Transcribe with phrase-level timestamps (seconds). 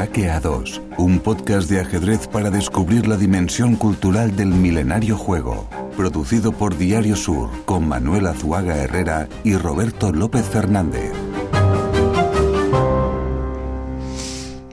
[0.00, 5.68] Jaque A2, un podcast de ajedrez para descubrir la dimensión cultural del milenario juego.
[5.94, 11.12] Producido por Diario Sur, con Manuel Azuaga Herrera y Roberto López Fernández.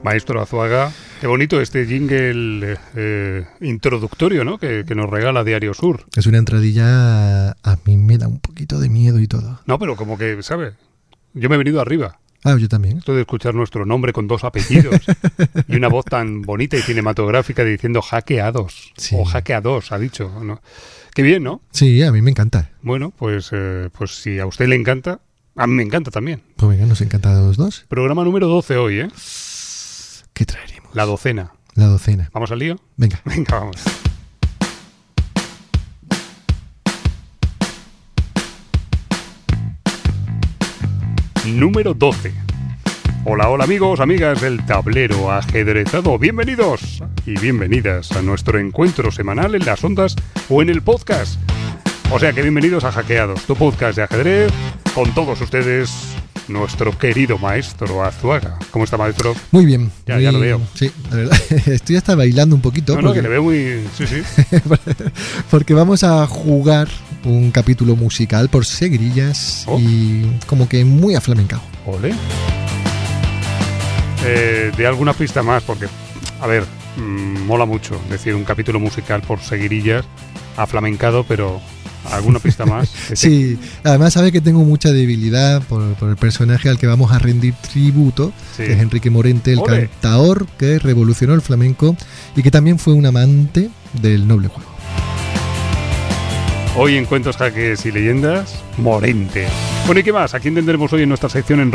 [0.02, 4.56] Maestro Azuaga, qué bonito este jingle eh, introductorio ¿no?
[4.56, 6.06] Que, que nos regala Diario Sur.
[6.16, 9.60] Es una entradilla, a mí me da un poquito de miedo y todo.
[9.66, 10.72] No, pero como que, ¿sabe?
[11.34, 12.18] Yo me he venido arriba.
[12.44, 12.98] Ah, yo también.
[12.98, 15.00] Esto de escuchar nuestro nombre con dos apellidos
[15.68, 19.16] y una voz tan bonita y cinematográfica diciendo hackeados Sí.
[19.18, 20.30] o hackeados, ha dicho.
[20.42, 20.60] ¿no?
[21.14, 21.62] Qué bien, ¿no?
[21.72, 22.70] Sí, a mí me encanta.
[22.82, 25.20] Bueno, pues, eh, pues si a usted le encanta,
[25.56, 26.42] a mí me encanta también.
[26.56, 27.84] Pues venga, nos encanta a los dos.
[27.88, 29.08] Programa número 12 hoy, ¿eh?
[30.32, 30.94] ¿Qué traeremos?
[30.94, 31.52] La docena.
[31.74, 32.30] La docena.
[32.32, 32.78] ¿Vamos al lío?
[32.96, 33.20] Venga.
[33.24, 33.76] Venga, vamos.
[41.46, 42.32] Número 12.
[43.24, 46.18] Hola, hola amigos, amigas del tablero ajedrezado.
[46.18, 50.16] Bienvenidos y bienvenidas a nuestro encuentro semanal en las ondas
[50.48, 51.40] o en el podcast.
[52.10, 54.52] O sea que bienvenidos a Hackeados, tu podcast de ajedrez,
[54.94, 56.16] con todos ustedes,
[56.48, 58.58] nuestro querido maestro Azuaga.
[58.70, 59.34] ¿Cómo está, maestro?
[59.50, 59.90] Muy bien.
[60.06, 60.60] Ya- muy- ya lo veo.
[60.74, 61.38] Sí, la verdad.
[61.66, 62.94] Estoy hasta bailando un poquito.
[62.94, 63.84] No, no, porque, que le veo muy...
[63.96, 64.22] Sí, sí.
[65.50, 66.88] porque vamos a jugar
[67.24, 69.78] un capítulo musical por seguirillas Oh.
[69.78, 71.62] y como que muy aflamencado.
[71.86, 72.14] Ole.
[74.24, 75.86] Eh, de alguna pista más, porque,
[76.40, 76.64] a ver,
[76.96, 80.04] mm, mola mucho decir un capítulo musical por seguirillas,
[80.56, 81.60] aflamencado, pero
[82.10, 82.88] alguna pista más.
[83.14, 87.18] Sí, además sabe que tengo mucha debilidad por, por el personaje al que vamos a
[87.18, 88.64] rendir tributo, sí.
[88.64, 89.88] que es Enrique Morente, el Ole.
[89.88, 91.96] cantaor que revolucionó el flamenco
[92.36, 94.70] y que también fue un amante del noble juego.
[96.76, 99.48] Hoy en Cuentos, Jaques y Leyendas, Morente.
[99.86, 100.34] Bueno, ¿y qué más?
[100.34, 101.72] ¿A quién tendremos hoy en nuestra sección en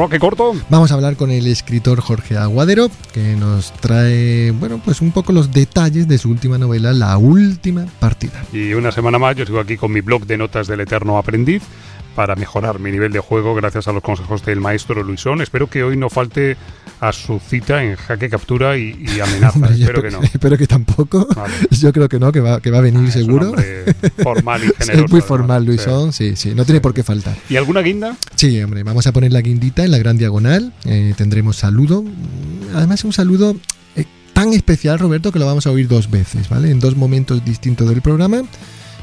[0.00, 0.54] Roque Corto?
[0.70, 5.34] Vamos a hablar con el escritor Jorge Aguadero, que nos trae, bueno, pues un poco
[5.34, 8.42] los detalles de su última novela, La Última Partida.
[8.50, 11.62] Y una semana más yo sigo aquí con mi blog de notas del Eterno Aprendiz
[12.20, 15.40] para mejorar mi nivel de juego gracias a los consejos del maestro Luisón.
[15.40, 16.54] Espero que hoy no falte
[17.00, 19.54] a su cita en jaque, captura y, y amenaza.
[19.58, 20.22] Hombre, Espero que no.
[20.22, 21.26] espero que tampoco.
[21.34, 21.54] Vale.
[21.70, 23.54] Yo creo que no, que va, que va a venir Ah, seguro.
[24.22, 25.04] formal y generoso.
[25.06, 25.86] es muy formal, además.
[25.86, 27.38] Luisón, sí, sí, no tiene por qué faltar.
[27.48, 28.14] ¿Y alguna guinda?
[28.34, 30.74] Sí, hombre, vamos a poner la guindita en la gran diagonal.
[30.84, 32.04] eh, tendremos saludo.
[32.74, 33.56] Además, un saludo
[33.96, 34.04] eh,
[34.34, 36.70] tan especial, Roberto, que lo vamos a oír dos veces, ¿vale?
[36.70, 38.42] En dos momentos distintos del programa.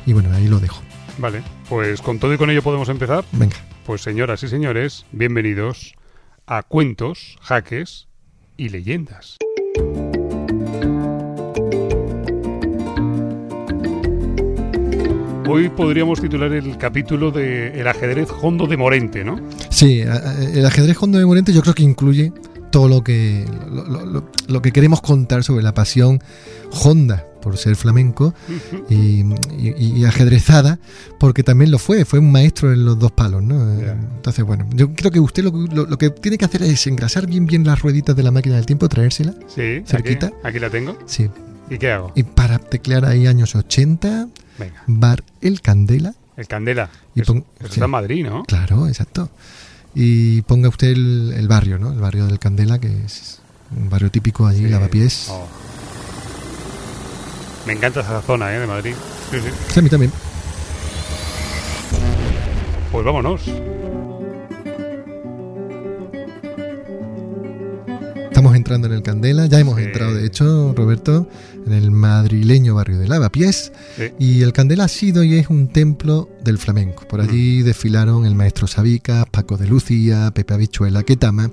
[0.05, 0.83] Y bueno, ahí lo dejo.
[1.17, 3.23] Vale, pues con todo y con ello podemos empezar.
[3.31, 3.55] Venga.
[3.85, 5.93] Pues señoras y señores, bienvenidos
[6.45, 8.07] a Cuentos, Jaques
[8.57, 9.37] y Leyendas.
[15.49, 19.39] Hoy podríamos titular el capítulo de El ajedrez hondo de Morente, ¿no?
[19.69, 22.33] Sí, el ajedrez hondo de Morente yo creo que incluye
[22.69, 26.21] todo lo que, lo, lo- lo- lo que queremos contar sobre la pasión
[26.83, 28.33] honda por ser flamenco
[28.89, 29.21] y,
[29.57, 30.79] y- y ajedrezada,
[31.17, 33.71] porque también lo fue, fue un maestro en los dos palos, ¿no?
[33.73, 37.25] Entonces, bueno, yo creo que usted lo, lo- lo que tiene que hacer es engrasar
[37.25, 40.31] bien bien las rueditas de la máquina del tiempo, traérsela, Sí, ¿Cerquita?
[40.43, 40.97] aquí la tengo.
[41.05, 41.29] sí,
[41.69, 42.11] ¿Y qué hago?
[42.15, 44.27] y para teclear ahí años 80,
[44.59, 46.89] Venga, Bar El Candela, el Candela.
[47.15, 47.73] Y Eso, pon- eso sí.
[47.75, 48.43] está en Madrid, ¿no?
[48.43, 49.29] Claro, exacto.
[49.95, 51.91] Y ponga usted el, el barrio, ¿no?
[51.93, 53.39] El barrio del Candela, que es
[53.75, 54.69] un barrio típico allí, Sí.
[54.69, 55.27] lavapiés.
[55.31, 55.47] Oh.
[57.67, 58.59] Me encanta esa zona, ¿eh?
[58.59, 58.95] De Madrid.
[59.29, 59.49] Sí, sí.
[59.73, 60.11] Sí, a mí también.
[62.91, 63.41] Pues vámonos.
[68.27, 69.83] Estamos entrando en el Candela, ya hemos Sí.
[69.83, 71.27] entrado, de hecho, Roberto,
[71.65, 73.71] en el madrileño barrio de Lavapiés.
[73.97, 74.03] Sí.
[74.19, 77.07] Y el Candela ha sido y es un templo del flamenco.
[77.07, 81.47] Por allí desfilaron el maestro Sabica, Paco de Lucía, Pepe Habichuela, Ketama.
[81.47, 81.51] Mm.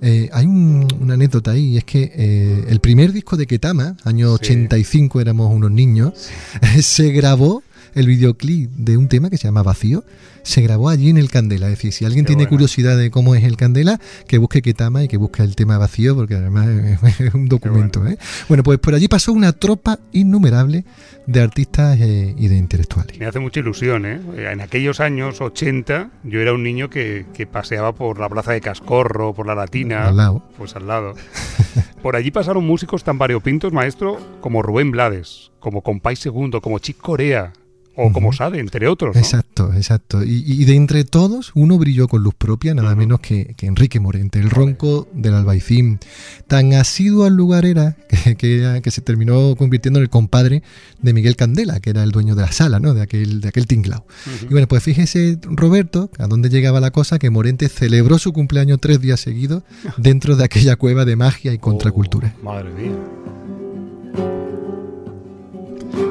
[0.00, 3.96] Eh, hay un- una anécdota ahí, y es que eh, el primer disco de Ketama,
[4.04, 4.44] año Sí.
[4.44, 6.12] 85, éramos unos niños,
[6.82, 7.62] se grabó
[7.98, 10.04] el videoclip de un tema que se llama Vacío,
[10.42, 11.66] se grabó allí en el Candela.
[11.66, 15.04] Es decir, si alguien Qué tiene curiosidad de cómo es el Candela, que busque Ketama
[15.04, 18.00] y que busque el tema Vacío, porque además es- es un documento.
[18.00, 18.14] bueno.
[18.14, 18.18] ¿eh?
[18.48, 20.84] Bueno, pues por allí pasó una tropa innumerable
[21.26, 23.18] de artistas eh, y de intelectuales.
[23.18, 24.20] Me hace mucha ilusión, ¿eh?
[24.50, 28.60] En aquellos años 80 yo era un niño que, que paseaba por la plaza de
[28.62, 30.08] Cascorro, por la Latina.
[30.08, 30.42] Al lado.
[30.56, 31.14] Pues al lado.
[32.02, 36.96] Por allí pasaron músicos tan variopintos, maestro, como Rubén Blades, como Compay Segundo, como Chick
[36.98, 37.52] Corea
[38.00, 39.16] o como Sade, entre otros.
[39.16, 40.22] Exacto, exacto.
[40.24, 44.50] Y, de entre todos, uno brilló con luz propia, nada menos que, Enrique Morente, el
[44.50, 45.98] ronco del albaicín.
[46.46, 47.96] Tan asiduo al lugar era
[48.38, 50.62] que, que, se terminó convirtiendo en el compadre
[51.02, 52.94] de Miguel Candela, que era el dueño de la sala, ¿no?
[52.94, 54.06] De aquel, de aquel tinglao.
[54.42, 58.78] Y bueno, pues fíjese, Roberto, a dónde llegaba la cosa, que Morente celebró su cumpleaños
[58.80, 59.64] tres días seguidos
[59.96, 62.32] dentro de aquella cueva de magia y contracultura.
[62.42, 62.96] Oh, madre mía.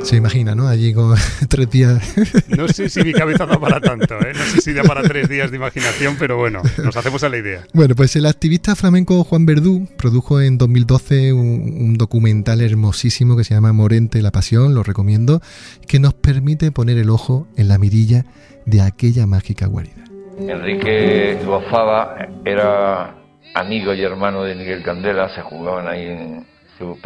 [0.07, 0.67] Se imagina, ¿no?
[0.67, 1.15] Allí con
[1.49, 2.15] tres días.
[2.47, 4.31] No sé si mi cabeza da para tanto, ¿eh?
[4.33, 7.37] No sé si da para tres días de imaginación, pero bueno, nos hacemos a la
[7.37, 7.63] idea.
[7.73, 13.53] Bueno, pues el activista flamenco Juan Verdú produjo en 2012 un, documental hermosísimo que se
[13.53, 15.41] llama Morente la Pasión, lo recomiendo,
[15.87, 18.25] que nos permite poner el ojo en la mirilla
[18.65, 20.03] de aquella mágica guarida.
[20.39, 23.15] Enrique Gozaba era
[23.55, 26.45] amigo y hermano de Miguel Candela, se jugaban ahí en
[26.77, 26.97] su,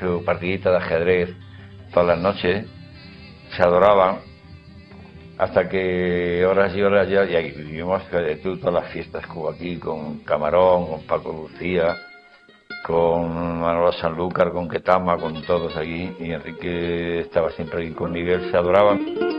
[0.00, 1.30] su partidita de ajedrez
[1.92, 2.66] todas las noches,
[3.56, 4.18] se adoraban,
[5.38, 10.86] hasta que horas y horas ya, y vivimos todas las fiestas como aquí, con Camarón,
[10.86, 11.96] con Paco Lucía,
[12.84, 18.50] con Manolo Sanlúcar, con Ketama, con todos aquí, y Enrique estaba siempre aquí con Miguel,
[18.50, 19.32] se adoraban.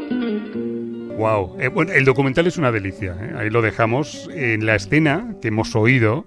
[1.18, 3.16] Wow, eh, bueno, el documental es una delicia.
[3.20, 3.34] ¿eh?
[3.38, 4.28] Ahí lo dejamos.
[4.34, 6.26] En la escena que hemos oído,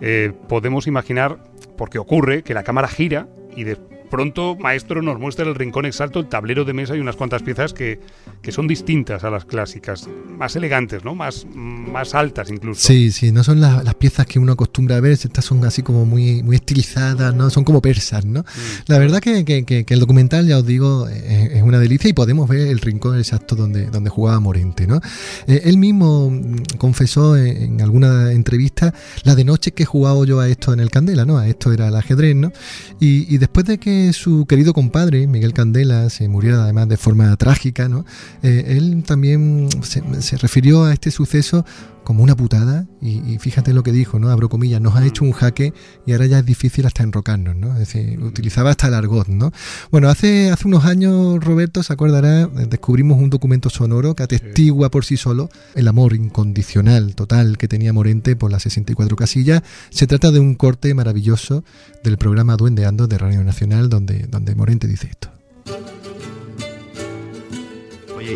[0.00, 1.38] eh, podemos imaginar,
[1.76, 3.76] porque ocurre, que la cámara gira y de
[4.14, 7.72] pronto Maestro nos muestra el rincón exacto, el tablero de mesa y unas cuantas piezas
[7.72, 7.98] que,
[8.42, 10.08] que son distintas a las clásicas,
[10.38, 11.16] más elegantes, ¿no?
[11.16, 12.80] Más, más altas incluso.
[12.80, 16.06] Sí, sí, no son las, piezas que uno acostumbra a ver, estas son así como
[16.06, 17.50] muy, muy estilizadas, ¿no?
[17.50, 18.42] Son como persas, ¿no?
[18.42, 18.44] Mm.
[18.86, 22.68] La verdad que, que, el documental, ya os digo, es, una delicia y podemos ver
[22.68, 25.00] el rincón exacto donde, donde jugaba Morente, ¿no?
[25.48, 28.94] Eh, él mismo mm, confesó en, alguna entrevista
[29.24, 31.36] la de noche que he jugado yo a esto en el Candela, ¿no?
[31.36, 32.52] A esto era el ajedrez, ¿no?
[33.00, 37.34] Y, y después de que su querido compadre, Miguel Candela, se murió además de forma
[37.36, 38.04] trágica, ¿no?
[38.42, 41.64] Eh, él también se, refirió a este suceso
[42.04, 44.30] como una putada y, fíjate lo que dijo, ¿no?
[44.30, 45.72] Abro comillas, nos ha hecho un jaque
[46.06, 47.72] y ahora ya es difícil hasta enrocarnos, ¿no?
[47.72, 49.52] Es decir, utilizaba hasta el argot, ¿no?
[49.90, 54.90] Bueno, hace, hace unos años, Roberto, se acordará, eh, descubrimos un documento sonoro que atestigua
[54.90, 59.62] por sí solo el amor incondicional, total, que tenía Morente por las 64 casillas.
[59.90, 61.64] Se trata de un corte maravilloso
[62.02, 65.30] del programa Duendeando de Radio Nacional donde, donde Morente dice esto.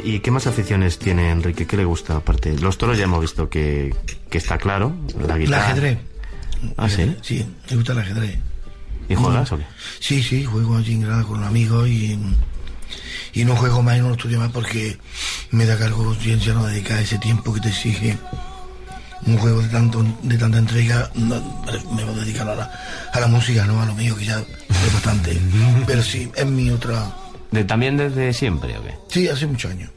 [0.04, 1.66] ¿Y qué más aficiones tiene Enrique?
[1.66, 2.56] ¿Qué le gusta aparte?
[2.58, 3.94] Los toros ya hemos visto que,
[4.30, 4.94] está claro,
[5.26, 5.64] la guitarra.
[5.64, 5.98] El ajedrez.
[6.76, 7.16] ¿Ah, sí?
[7.22, 8.38] Sí, le gusta el ajedrez.
[9.08, 9.64] ¿Y juegas o qué?
[10.00, 12.18] Sí, sí, juego allí en grada con amigos y,
[13.32, 14.98] y no juego más y no estudio más porque
[15.50, 18.18] me da cargo conciencia no dedicar ese tiempo que te exige
[19.26, 22.70] un juego de tanto de tanta entrega me voy a dedicar a la,
[23.12, 25.38] a la música no a lo mío que ya es bastante
[25.86, 27.12] pero sí es mi otra
[27.50, 28.94] ¿De, ¿También desde siempre o qué?
[29.08, 29.90] Sí, hace muchos años.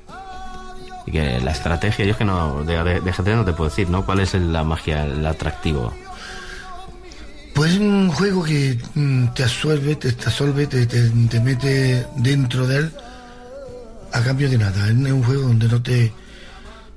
[1.06, 4.06] Y que la estrategia, yo es que no, de, de, no te puedo decir, ¿no?
[4.06, 5.94] ¿Cuál es la magia, el atractivo?
[7.53, 12.77] Pues es un juego que mm, te absorbe, te, absorbe, te, te, mete dentro de
[12.77, 12.92] él
[14.13, 14.88] a cambio de nada.
[14.88, 16.12] Es un juego donde no te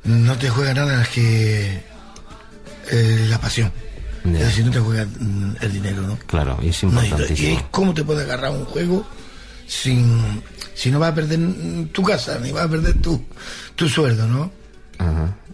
[0.05, 1.83] no te juega nada más que
[2.91, 3.73] eh, la pasión.
[4.25, 6.19] Es decir, no te juega mm, el dinero, ¿no?
[6.27, 7.59] Claro, y es importantísimo.
[7.59, 9.07] y cómo te puede agarrar un juego
[9.67, 10.43] sin
[10.75, 11.41] si no vas a perder
[11.93, 13.25] tu casa ni vas a perder tu,
[13.75, 14.51] tu sueldo, ¿no?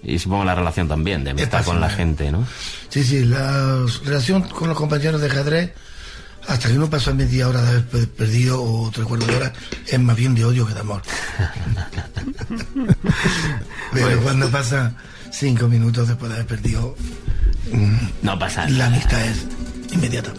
[0.02, 2.46] Y supongo la relación también, de estar con la gente, ¿no?
[2.88, 5.72] Sí, sí, la relación con los compañeros de ajedrez,
[6.48, 9.52] hasta que uno pasa media hora de haber perdido o tres cuartos de hora,
[9.86, 11.02] es más bien de odio que de amor.
[13.92, 14.94] Pero cuando pasa
[15.30, 16.96] cinco minutos después de haber perdido,
[17.70, 19.46] mm, no pasa La amistad es
[19.92, 20.32] inmediata.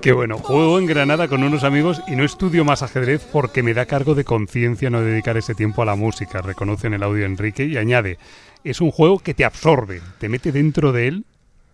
[0.00, 3.74] Qué bueno, juego en Granada con unos amigos y no estudio más ajedrez porque me
[3.74, 7.26] da cargo de conciencia no dedicar ese tiempo a la música, reconoce en el audio
[7.26, 8.16] Enrique y añade,
[8.62, 11.24] es un juego que te absorbe, te mete dentro de él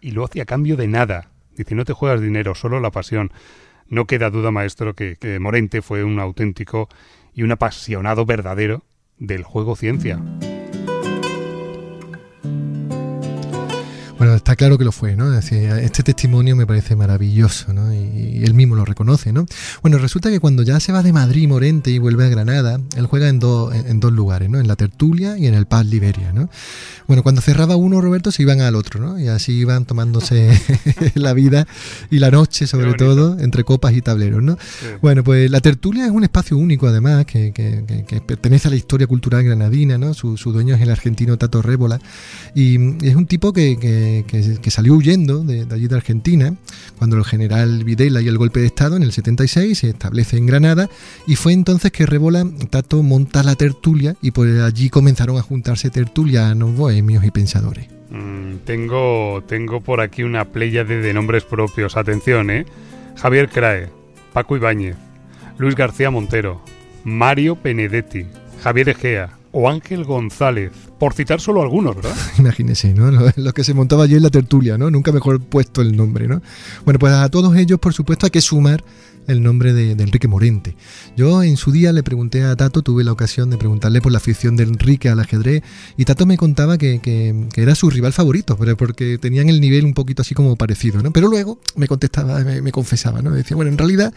[0.00, 1.28] y lo hace a cambio de nada.
[1.54, 3.30] Dice, no te juegas dinero, solo la pasión.
[3.88, 6.88] No queda duda, maestro, que, que Morente fue un auténtico
[7.34, 8.84] y un apasionado verdadero
[9.18, 10.18] del juego ciencia.
[14.18, 15.36] Bueno, está claro que lo fue, ¿no?
[15.36, 17.92] este testimonio me parece maravilloso, ¿no?
[17.92, 19.46] Y, él mismo lo reconoce, ¿no?
[19.82, 23.06] Bueno, resulta que cuando ya se va de Madrid Morente y vuelve a Granada, él
[23.06, 24.60] juega en, en, dos lugares, ¿no?
[24.60, 26.48] En la Tertulia y en el Paz Liberia, ¿no?
[27.06, 29.18] Bueno, cuando cerraba uno, Roberto, se iban al otro, ¿no?
[29.18, 30.50] Y así iban tomándose
[31.14, 31.66] la vida
[32.10, 34.56] y la noche, sobre todo, entre copas y tableros, ¿no?
[35.02, 37.52] Bueno, pues la Tertulia es un espacio único, además, que,
[38.26, 40.14] pertenece a la historia cultural granadina, ¿no?
[40.14, 42.00] Su, dueño es el argentino Tato Rébola
[42.54, 43.76] y es un tipo que
[44.26, 46.54] que, salió huyendo de, allí de Argentina,
[46.98, 50.46] cuando el general Videla y el golpe de Estado en el 76 se establece en
[50.46, 50.88] Granada,
[51.26, 55.90] y fue entonces que Rebola Tato monta la tertulia y por allí comenzaron a juntarse
[55.90, 57.88] tertulianos, bohemios y pensadores.
[58.10, 61.96] Mm, tengo, tengo por aquí una playa de, de nombres propios.
[61.96, 62.66] Atención, ¿eh?
[63.16, 63.88] Javier Crae,
[64.32, 64.96] Paco Ibáñez,
[65.58, 66.60] Luis García Montero,
[67.04, 68.26] Mario Benedetti,
[68.62, 72.14] Javier Egea o Ángel González, por citar solo algunos, ¿verdad?
[72.38, 73.10] Imagínese, ¿no?
[73.36, 74.90] Lo, que se montaba allí en la tertulia, ¿no?
[74.90, 76.42] Nunca mejor puesto el nombre, ¿no?
[76.84, 78.82] Bueno, pues a todos ellos, por supuesto, hay que sumar
[79.26, 80.76] el nombre de, de Enrique Morente.
[81.16, 84.18] Yo en su día le pregunté a Tato, tuve la ocasión de preguntarle por la
[84.18, 85.62] afición de Enrique al ajedrez,
[85.96, 89.60] y Tato me contaba que, que- que era su rival favorito, pero porque tenían el
[89.60, 91.12] nivel un poquito así como parecido, ¿no?
[91.12, 93.30] Pero luego me contestaba, me, me confesaba, ¿no?
[93.30, 94.12] Decía, bueno, en realidad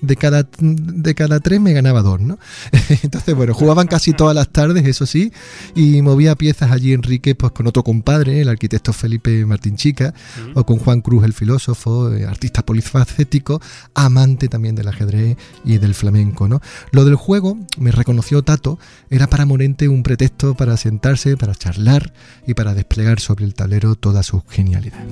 [0.00, 2.38] de cada, de cada tres me ganaba dos, ¿no?
[3.02, 5.32] Entonces, bueno, jugaban casi todas las tardes, eso sí,
[5.74, 10.12] y movía piezas allí Enrique pues con otro compadre, el arquitecto Felipe Martín Chica,
[10.54, 13.60] o con Juan Cruz, el filósofo, eh, artista polifacético,
[13.94, 16.60] amante también del ajedrez y del flamenco, ¿no?
[16.90, 18.78] Lo del juego, me reconoció Tato,
[19.08, 22.12] era para Morente un pretexto para sentarse, para charlar
[22.46, 25.04] y para desplegar sobre el tablero toda su genialidad.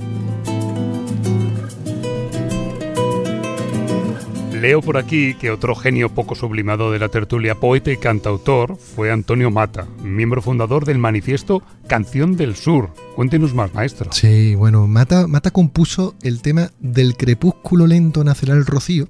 [4.61, 9.11] Leo por aquí que otro genio poco sublimado de la tertulia, poeta y cantautor, fue
[9.11, 12.93] Antonio Mata, miembro fundador del manifiesto Canción del Sur.
[13.15, 14.11] Cuéntenos más, maestro.
[14.11, 19.07] Sí, bueno, Mata, compuso el tema del crepúsculo lento nacerá el rocío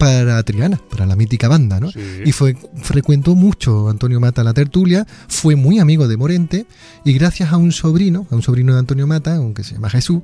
[0.00, 1.90] para Triana, para la mítica banda, ¿no?
[1.90, 2.00] Sí.
[2.24, 6.64] Y fue, frecuentó mucho Antonio Mata la tertulia, fue muy amigo de Morente
[7.04, 10.22] y gracias a un sobrino, a un sobrino de Antonio Mata, aunque se llama Jesús,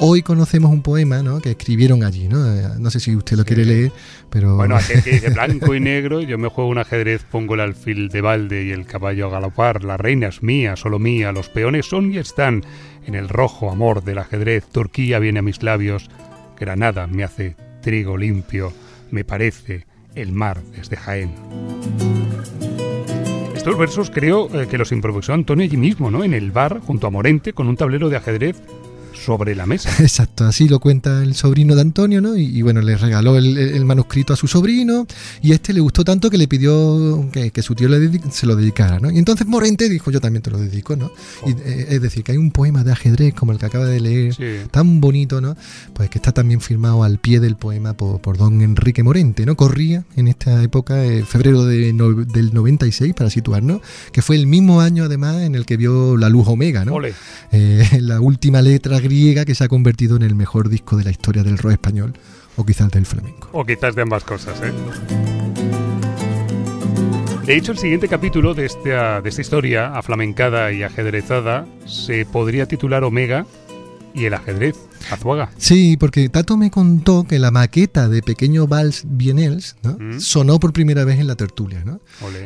[0.00, 1.40] hoy conocemos un poema ¿no?
[1.40, 2.44] que escribieron allí, ¿no?
[2.80, 3.92] No sé si usted lo quiere leer,
[4.28, 4.56] pero...
[4.56, 8.08] Bueno, aquel que dice blanco y negro, yo me juego un ajedrez, pongo el alfil
[8.08, 11.86] de balde y el caballo a galopar, la reina es mía, solo mía, los peones
[11.86, 12.64] son y están
[13.06, 16.10] en el rojo amor del ajedrez, Turquía viene a mis labios,
[16.58, 18.72] Granada me hace trigo limpio,
[19.12, 21.32] me parece el mar desde Jaén.
[23.54, 26.24] Estos versos creo eh, que los improvisó Antonio allí mismo, ¿no?
[26.24, 28.60] En el bar, junto a Morente, con un tablero de ajedrez
[29.14, 29.90] sobre la mesa.
[30.00, 32.36] Exacto, así lo cuenta el sobrino de Antonio, ¿no?
[32.36, 35.06] Y, y bueno, le regaló el, el manuscrito a su sobrino
[35.42, 38.56] y este le gustó tanto que le pidió que, que su tío le se lo
[38.56, 39.10] dedicara, ¿no?
[39.10, 41.10] Y entonces Morente dijo, yo también te lo dedico, ¿no?
[41.46, 44.00] Y, eh, es decir, que hay un poema de ajedrez como el que acaba de
[44.00, 44.44] leer, Sí.
[44.70, 45.56] tan bonito, ¿no?
[45.94, 49.56] Pues que está también firmado al pie del poema por, por don Enrique Morente, ¿no?
[49.56, 53.80] Corría en esta época, eh, febrero de no- del 96, para situarnos,
[54.12, 56.94] que fue el mismo año además en el que vio la luz Omega, ¿no?
[57.52, 61.10] Eh, la última letra griega que se ha convertido en el mejor disco de la
[61.10, 62.14] historia del rock español
[62.56, 63.48] o quizás del flamenco.
[63.52, 64.72] O quizás de ambas cosas, ¿eh?
[67.44, 72.66] De hecho, el siguiente capítulo de esta, de esta historia aflamencada y ajedrezada se podría
[72.66, 73.46] titular Omega
[74.14, 74.76] y el ajedrez,
[75.10, 75.50] Azuaga.
[75.58, 79.96] Sí, porque Tato me contó que la maqueta de Pequeño Vals Bienels ¿no?
[79.98, 80.20] Mm.
[80.20, 81.82] sonó por primera vez en la tertulia.
[81.84, 82.00] ¿no?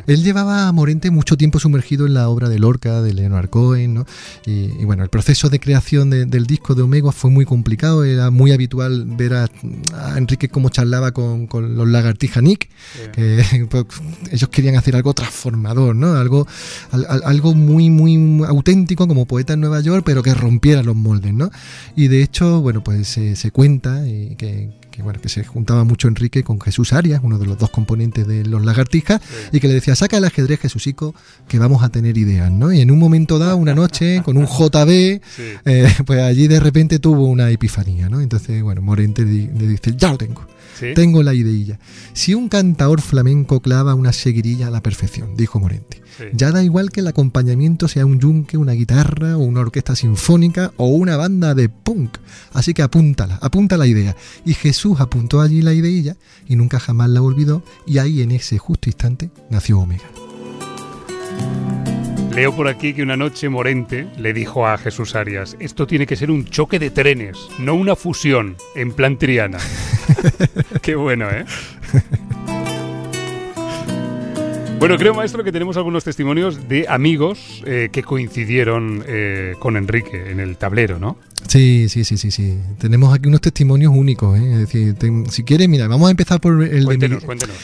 [0.07, 3.93] Él llevaba a Morente mucho tiempo sumergido en la obra de Lorca, de Leonard Cohen,
[3.93, 4.05] ¿no?
[4.45, 8.03] y, y bueno, el proceso de creación de- del disco de Omega fue muy complicado,
[8.03, 9.49] era muy habitual ver a,
[9.93, 12.69] a Enrique cómo charlaba con, con los lagartija Nick,
[13.13, 13.85] que pues,
[14.31, 16.13] ellos querían hacer algo transformador, ¿no?
[16.15, 16.47] algo,
[16.91, 20.95] al- al- algo muy, muy auténtico como poeta en Nueva York, pero que rompiera los
[20.95, 21.33] moldes.
[21.33, 21.49] ¿no?
[21.95, 25.83] Y de hecho, bueno, pues se, se cuenta y que, que, bueno, que se juntaba
[25.83, 29.67] mucho Enrique con Jesús Arias, uno de los dos componentes de los lagartijas, y que
[29.67, 31.13] le decía, saca el ajedrez, Jesusico,
[31.47, 32.73] que vamos a tener ideas, ¿no?
[32.73, 35.43] Y en un momento dado, una noche, con un JB, Sí.
[35.65, 38.21] eh, pues allí de repente tuvo una epifanía, ¿no?
[38.21, 40.47] Entonces, bueno, Morente le dice, ya lo tengo.
[40.79, 40.87] Sí.
[40.93, 41.79] Tengo la ideilla.
[42.13, 46.01] Si un cantador flamenco clava una seguirilla a la perfección, dijo Morente.
[46.17, 46.25] Sí.
[46.33, 50.71] Ya da igual que el acompañamiento sea un yunque, una guitarra o una orquesta sinfónica
[50.77, 52.17] o una banda de punk.
[52.53, 54.15] Así que apúntala, apunta la idea.
[54.45, 56.15] Y Jesús apuntó allí la ideilla
[56.47, 60.05] y nunca jamás la olvidó y ahí en ese justo instante nació Omega.
[62.37, 66.15] Leo por aquí que una noche Morente le dijo a Jesús Arias, esto tiene que
[66.15, 69.57] ser un choque de trenes, no una fusión, en plan Triana.
[70.83, 71.45] Qué bueno, ¿eh?
[74.77, 80.29] Bueno, creo, maestro, que tenemos algunos testimonios de amigos eh, que coincidieron eh, con Enrique
[80.29, 81.17] en el tablero, ¿no?
[81.47, 82.57] Sí, sí, sí, sí, sí.
[82.77, 84.37] Tenemos aquí unos testimonios únicos.
[84.37, 84.51] ¿eh?
[84.53, 84.95] Es decir,
[85.29, 87.19] si quieres, mira, vamos a empezar por el de, Miguel,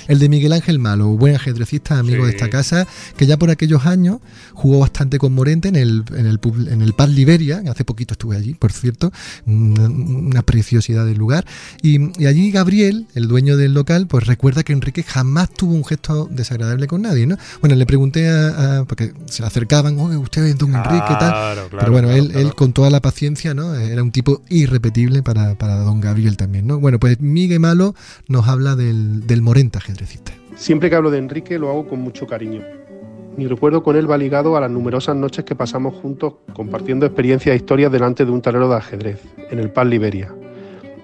[0.07, 2.29] el de Miguel Ángel Malo, buen ajedrecista, amigo Sí.
[2.31, 2.87] de esta casa,
[3.17, 4.19] que ya por aquellos años
[4.53, 6.39] jugó bastante con Morente en el, en el,
[6.69, 9.11] en el Paz Liberia, hace poquito estuve allí, por cierto,
[9.45, 11.45] una, una preciosidad del lugar.
[11.81, 15.83] Y, y allí Gabriel, el dueño del local, pues recuerda que Enrique jamás tuvo un
[15.83, 17.37] gesto desagradable con nadie, ¿no?
[17.59, 21.31] Bueno, le pregunté a, porque se le acercaban, oye, usted es don Enrique y tal.
[21.31, 22.47] Claro, claro, Pero bueno, claro, él, claro.
[22.47, 23.62] él con toda la paciencia, ¿no?
[23.71, 26.79] Era un tipo irrepetible para, para don Gabriel también, ¿no?
[26.79, 27.95] Bueno, pues Miguel Malo
[28.27, 29.41] nos habla del, del
[29.73, 30.33] ajedrecista.
[30.55, 32.61] Siempre que hablo de Enrique lo hago con mucho cariño.
[33.35, 37.53] Mi recuerdo con él va ligado a las numerosas noches que pasamos juntos compartiendo experiencias
[37.53, 40.31] e historias delante de un tablero de ajedrez, en el Paz Liberia.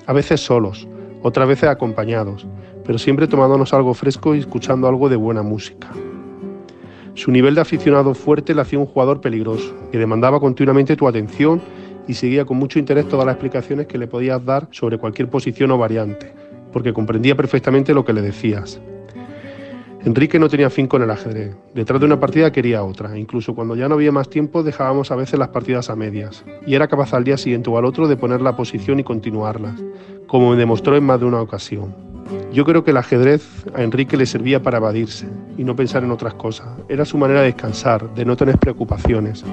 [0.05, 0.87] A veces solos,
[1.23, 2.45] otras veces acompañados,
[2.85, 5.89] pero siempre tomándonos algo fresco y escuchando algo de buena música.
[7.15, 11.61] Su nivel de aficionado fuerte le hacía un jugador peligroso, que demandaba continuamente tu atención
[12.09, 15.69] y seguía con mucho interés todas las explicaciones que le podías dar sobre cualquier posición
[15.69, 16.33] o variante,
[16.73, 18.81] porque comprendía perfectamente lo que le decías.
[20.03, 21.55] Enrique no tenía fin con el ajedrez.
[21.75, 23.15] Detrás de una partida quería otra.
[23.15, 26.43] Incluso cuando ya no había más tiempo dejábamos a veces las partidas a medias.
[26.65, 29.75] Y era capaz al día siguiente o al otro de poner la posición y continuarlas,
[30.25, 31.93] como me demostró en más de una ocasión.
[32.51, 35.27] Yo creo que el ajedrez a Enrique le servía para evadirse
[35.59, 36.69] y no pensar en otras cosas.
[36.87, 39.43] Era su manera de descansar, de no tener preocupaciones.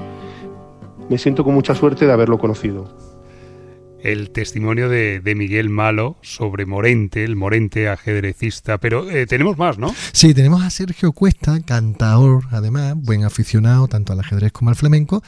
[1.09, 2.93] Me siento con mucha suerte de haberlo conocido.
[4.01, 8.77] El testimonio de, de Miguel Malo sobre Morente, el Morente ajedrecista.
[8.77, 9.93] Pero eh, tenemos más, ¿no?
[10.11, 15.23] Sí, tenemos a Sergio Cuesta, cantador, además, buen aficionado tanto al ajedrez como al flamenco,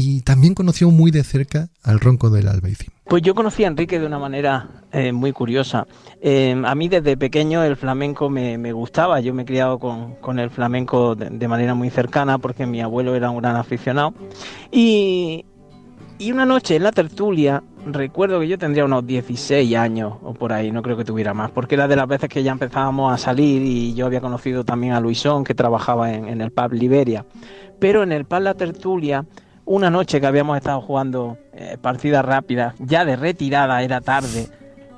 [0.00, 2.90] y también conoció muy de cerca al ronco del Albaicín.
[3.04, 5.88] Pues yo conocí a Enrique de una manera eh, muy curiosa.
[6.20, 9.18] Eh, a mí desde pequeño el flamenco me, gustaba.
[9.18, 12.80] Yo me he criado con, con el flamenco de, de, manera muy cercana porque mi
[12.80, 14.14] abuelo era un gran aficionado.
[14.70, 15.44] Y,
[16.16, 20.52] y una noche en la tertulia, recuerdo que yo tendría unos 16 años o por
[20.52, 23.18] ahí, no creo que tuviera más, porque era de las veces que ya empezábamos a
[23.18, 27.26] salir y yo había conocido también a Luisón que trabajaba en, en el pub Liberia.
[27.80, 29.24] Pero en el pub La Tertulia
[29.68, 34.48] una noche que habíamos estado jugando eh, partidas rápidas, ya de retirada, era tarde,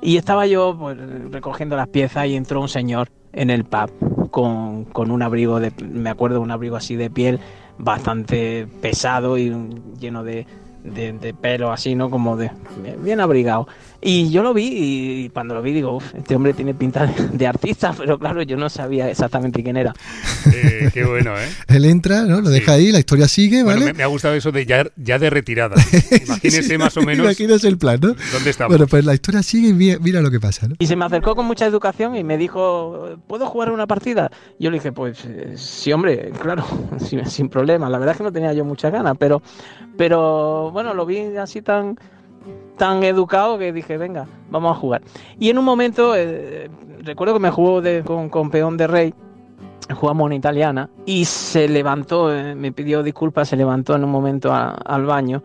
[0.01, 0.97] y estaba yo pues,
[1.29, 5.71] recogiendo las piezas y entró un señor en el pub con, con, un abrigo, de,
[5.83, 7.39] me acuerdo, un abrigo así de piel
[7.77, 9.53] bastante pesado y
[9.99, 10.47] lleno de,
[10.83, 12.09] de, de, pelo así, ¿no?
[12.09, 12.51] Como de
[12.99, 13.67] bien abrigado.
[14.03, 17.27] Y yo lo vi y cuando lo vi digo, Uf, este hombre tiene pinta de,
[17.29, 19.93] de, artista, pero claro, yo no sabía exactamente quién era.
[20.51, 21.47] Eh, qué bueno, ¿eh?
[21.67, 22.41] Él entra, ¿no?
[22.41, 22.53] Lo sí.
[22.53, 23.77] deja ahí, la historia sigue, ¿vale?
[23.77, 25.75] Bueno, me, me, ha gustado eso de ya, ya de retirada.
[26.25, 27.25] Imagínese sí, más o menos.
[27.25, 28.15] Imagínese el plan, ¿no?
[28.33, 28.71] ¿Dónde estamos?
[28.71, 30.75] Bueno, pues la historia sigue y mira, mira, lo que pasa, ¿no?
[30.79, 34.31] Y se me acercó con mucha educación y me dijo, ¿puedo jugar una partida?
[34.59, 36.65] Yo le dije, pues eh, sí, hombre, claro,
[36.97, 37.87] sin, sin problema.
[37.87, 39.43] La verdad es que no tenía yo muchas ganas, pero,
[39.95, 41.99] pero bueno, lo vi así tan
[42.81, 45.03] tan educado que dije, venga, vamos a jugar.
[45.37, 46.67] Y en un momento, eh,
[47.03, 49.13] recuerdo que me jugó con, con, peón de rey,
[49.93, 54.51] jugamos una italiana, y se levantó, eh, me pidió disculpas, se levantó en un momento
[54.51, 55.43] al baño,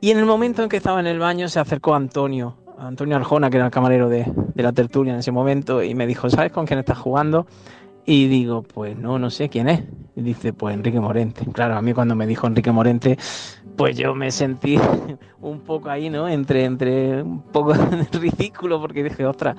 [0.00, 3.50] y en el momento en que estaba en el baño se acercó Antonio, Antonio Arjona,
[3.50, 6.52] que era el camarero de, de la tertulia en ese momento, y me dijo, ¿sabes
[6.52, 7.46] con quién estás jugando?
[8.06, 9.82] Y digo, pues no, no sé quién es.
[10.14, 11.44] Y dice, pues Enrique Morente.
[11.52, 13.18] Claro, a mí cuando me dijo Enrique Morente,
[13.76, 14.78] pues yo me sentí
[15.40, 16.28] un poco ahí, ¿no?
[16.28, 17.74] Entre, entre un poco
[18.12, 19.56] ridículo, porque dije, ostras,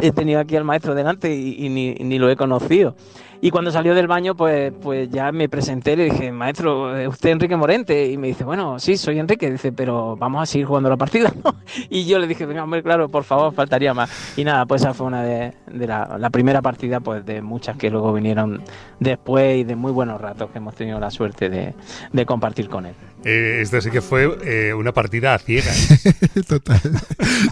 [0.00, 2.94] he tenido aquí al maestro delante y, ni, ni, lo he conocido.
[3.40, 7.56] Y cuando salió del baño, pues, pues ya me presenté, le dije, maestro, ¿usted Enrique
[7.56, 8.10] Morente?
[8.10, 9.48] Y me dice, bueno, sí, soy Enrique.
[9.48, 11.32] Dice, pero vamos a seguir jugando la partida.
[11.90, 14.10] Y yo le dije, venga, hombre, claro, por favor, faltaría más.
[14.36, 17.76] Y nada, pues esa fue una de, de la, la, primera partida, pues de muchas
[17.76, 18.62] que luego vinieron
[18.98, 21.74] después y de muy buenos ratos que hemos tenido la suerte de,
[22.12, 22.94] de compartir con él.
[23.24, 25.88] Eh, esta sí que fue eh, una partida a ciegas.
[26.48, 26.80] total,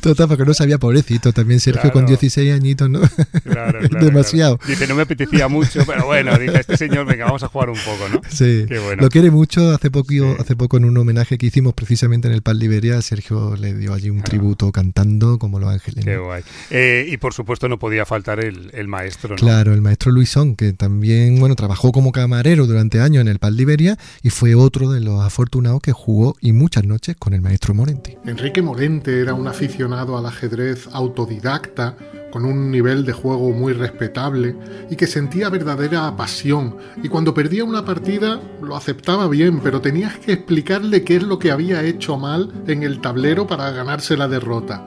[0.00, 1.94] total, porque no sabía, pobrecito, también Sergio claro.
[1.94, 3.00] con 16 añitos, ¿no?
[3.42, 4.58] Claro, claro Demasiado.
[4.66, 7.78] Dice, no me apetecía mucho, pero bueno, dije, este señor, venga, vamos a jugar un
[7.78, 8.20] poco, ¿no?
[8.28, 9.02] Sí, Qué bueno.
[9.02, 9.72] lo quiere mucho.
[9.72, 10.22] Hace poco, sí.
[10.38, 13.94] hace poco en un homenaje que hicimos precisamente en el Pal Liberia, Sergio le dio
[13.94, 16.04] allí un tributo cantando como los ángeles.
[16.04, 16.42] Qué guay.
[16.70, 19.36] Eh, y por supuesto no podía faltar el, el maestro, ¿no?
[19.36, 23.56] Claro, el maestro Luisón, que también, bueno, trabajó como camarero durante años en el Pal
[23.56, 27.72] Liberia y fue otro de los afortunados que jugó y muchas noches con el maestro
[27.72, 28.18] Morente.
[28.26, 31.96] Enrique Morente era un aficionado al ajedrez autodidacta,
[32.30, 34.54] con un nivel de juego muy respetable
[34.90, 40.18] y que sentía verdadera pasión y cuando perdía una partida lo aceptaba bien, pero tenías
[40.18, 44.28] que explicarle qué es lo que había hecho mal en el tablero para ganarse la
[44.28, 44.86] derrota.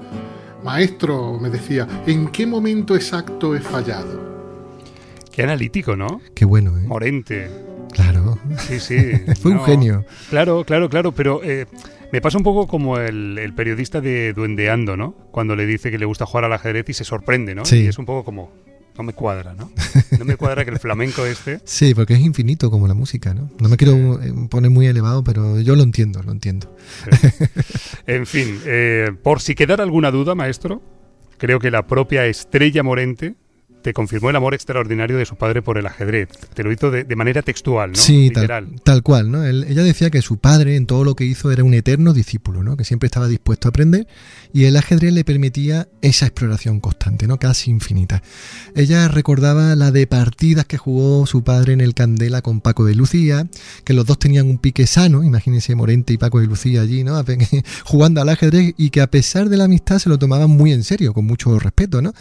[0.64, 4.30] Maestro, me decía, ¿en qué momento exacto he fallado?
[5.32, 6.22] Qué analítico, ¿no?
[6.36, 6.84] Qué bueno, ¿eh?
[6.86, 7.50] Morente.
[7.92, 8.29] Claro.
[8.58, 9.12] Sí, sí.
[9.42, 10.06] Fue no, un genio.
[10.30, 11.66] Claro, claro, claro, pero eh,
[12.12, 15.14] me pasa un poco como el, el, periodista de Duendeando, ¿no?
[15.32, 17.66] Cuando le dice que le gusta jugar al ajedrez y se sorprende, ¿no?
[17.66, 17.84] Sí.
[17.84, 18.52] Y es un poco como,
[18.98, 19.72] no me cuadra, ¿no?
[20.18, 21.62] No me cuadra que el flamenco este...
[21.66, 23.50] Sí, porque es infinito como la música, ¿no?
[23.60, 26.76] No me quiero poner muy elevado, pero yo lo entiendo, lo entiendo.
[27.10, 27.46] Sí.
[28.08, 30.82] En fin, eh, por si quedara alguna duda, maestro,
[31.38, 33.36] creo que la propia Estrella Morente
[33.82, 36.30] te confirmó el amor extraordinario de su padre por el ajedrez.
[36.54, 37.98] Te lo hizo de, manera textual, ¿no?
[37.98, 38.32] Sí,
[38.84, 39.46] tal, cual, ¿no?
[39.46, 42.78] ella decía que su padre en todo lo que hizo era un eterno discípulo, ¿no?
[42.78, 44.08] Que siempre estaba dispuesto a aprender
[44.54, 47.38] y el ajedrez le permitía esa exploración constante, ¿no?
[47.38, 48.24] Casi infinita.
[48.76, 52.96] Ella recordaba la de partidas que jugó su padre en el Candela con Paco de
[52.96, 53.48] Lucía,
[53.84, 57.24] que los dos tenían un pique sano, imagínense Morente y Paco de Lucía allí, ¿no?
[57.86, 60.84] Jugando al ajedrez y que a pesar de la amistad se lo tomaban muy en
[60.84, 62.14] serio, con mucho respeto, ¿no?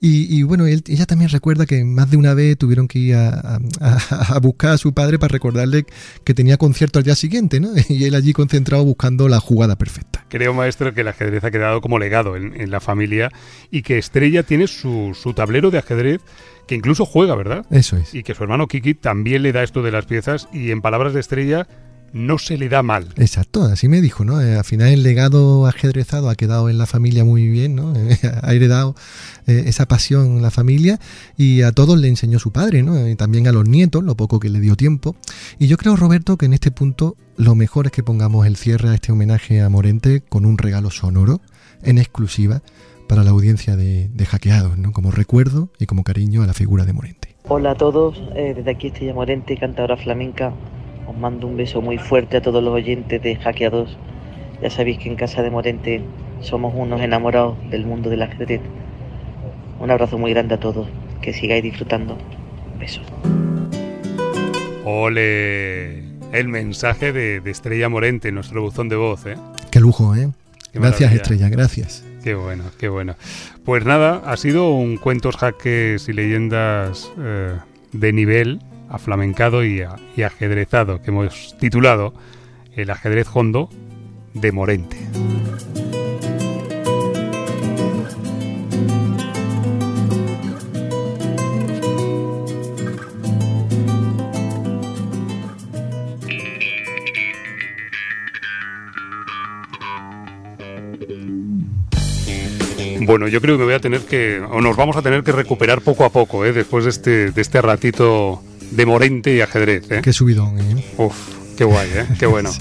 [0.00, 3.58] Y, bueno, ella también recuerda que más de una vez tuvieron que ir a,
[4.40, 5.84] buscar a su padre para recordarle
[6.24, 7.70] que tenía concierto al día siguiente, ¿no?
[7.88, 10.24] Y él allí concentrado buscando la jugada perfecta.
[10.28, 13.30] Creo, maestro, que el ajedrez ha quedado como legado en, la familia
[13.70, 16.22] y que Estrella tiene su, su tablero de ajedrez
[16.66, 17.66] que incluso juega, ¿verdad?
[17.70, 18.14] Eso es.
[18.14, 21.12] Y que su hermano Kiki también le da esto de las piezas y en palabras
[21.12, 21.66] de Estrella
[22.12, 23.08] no se le da mal.
[23.16, 24.40] Exacto, así me dijo, ¿no?
[24.40, 27.92] Eh, al final el legado ajedrezado ha quedado en la familia muy bien, ¿no?
[28.42, 28.94] ha heredado
[29.46, 30.98] eh, esa pasión en la familia
[31.36, 33.08] y a todos le enseñó su padre, ¿no?
[33.08, 35.16] Y también a los nietos, lo poco que le dio tiempo.
[35.58, 38.90] Y yo creo, Roberto, que en este punto lo mejor es que pongamos el cierre
[38.90, 41.40] a este homenaje a Morente con un regalo sonoro,
[41.82, 42.62] en exclusiva,
[43.08, 44.92] para la audiencia de, Hackeados, ¿no?
[44.92, 47.36] Como recuerdo y como cariño a la figura de Morente.
[47.48, 50.54] Hola a todos, eh, desde aquí estoy Morente, cantadora flamenca
[51.06, 53.96] os mando un beso muy fuerte a todos los oyentes de Hackeados.
[54.62, 56.02] Ya sabéis que en casa de Morente
[56.40, 58.60] somos unos enamorados del mundo del ajedrez.
[59.80, 60.88] Un abrazo muy grande a todos.
[61.20, 62.16] Que sigáis disfrutando.
[62.72, 63.00] Un beso.
[64.84, 65.98] Ole,
[66.32, 69.36] el mensaje de, Estrella Morente, nuestro buzón de voz, ¿eh?
[69.70, 70.28] Qué lujo, ¿eh?
[70.72, 72.04] gracias, Estrella, gracias.
[72.22, 73.16] Qué bueno, qué bueno.
[73.64, 77.56] Pues nada, ha sido un cuentos, jaques y leyendas eh,
[77.92, 78.60] de nivel
[78.92, 79.82] aflamencado y,
[80.16, 82.14] y ajedrezado que hemos titulado
[82.76, 83.70] El ajedrez hondo
[84.34, 84.96] de Morente.
[103.04, 105.82] Bueno, yo creo que voy a tener que, o nos vamos a tener que recuperar
[105.82, 106.52] poco a poco, ¿eh?
[106.52, 109.90] después de este, de este ratito de Morente y ajedrez.
[109.90, 110.00] ¿eh?
[110.02, 110.84] Qué subidón, ¿eh?
[110.96, 111.14] Uf,
[111.56, 112.06] qué guay, ¿eh?
[112.18, 112.50] Qué bueno.